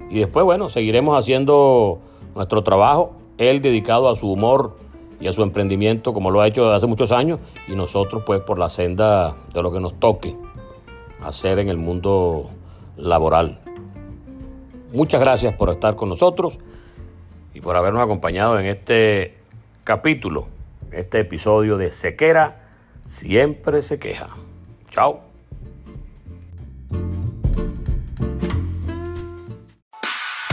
y 0.10 0.20
después, 0.20 0.46
bueno, 0.46 0.70
seguiremos 0.70 1.18
haciendo 1.18 2.00
nuestro 2.36 2.64
trabajo, 2.64 3.14
él 3.38 3.62
dedicado 3.62 4.10
a 4.10 4.16
su 4.16 4.32
humor 4.32 4.78
y 5.20 5.28
a 5.28 5.34
su 5.34 5.44
emprendimiento 5.44 6.14
como 6.14 6.32
lo 6.32 6.42
ha 6.42 6.48
hecho 6.48 6.64
desde 6.64 6.78
hace 6.78 6.88
muchos 6.88 7.12
años 7.12 7.40
y 7.68 7.76
nosotros 7.76 8.24
pues 8.26 8.42
por 8.42 8.58
la 8.58 8.70
senda 8.70 9.36
de 9.54 9.62
lo 9.62 9.72
que 9.72 9.80
nos 9.80 10.00
toque 10.00 10.36
hacer 11.22 11.60
en 11.60 11.70
el 11.70 11.78
mundo 11.78 12.50
laboral. 12.98 13.60
Muchas 14.92 15.20
gracias 15.20 15.54
por 15.54 15.70
estar 15.70 15.96
con 15.96 16.10
nosotros 16.10 16.58
y 17.54 17.62
por 17.62 17.76
habernos 17.76 18.02
acompañado 18.02 18.60
en 18.60 18.66
este 18.66 19.38
capítulo, 19.84 20.48
este 20.92 21.20
episodio 21.20 21.78
de 21.78 21.92
Sequera 21.92 22.70
siempre 23.06 23.82
se 23.82 24.00
queja. 24.00 24.30
Chao. 24.90 25.29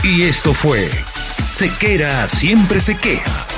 Y 0.07 0.23
esto 0.23 0.53
fue 0.53 0.89
Sequera 1.51 2.29
siempre 2.29 2.79
se 2.79 2.95
queja 2.95 3.56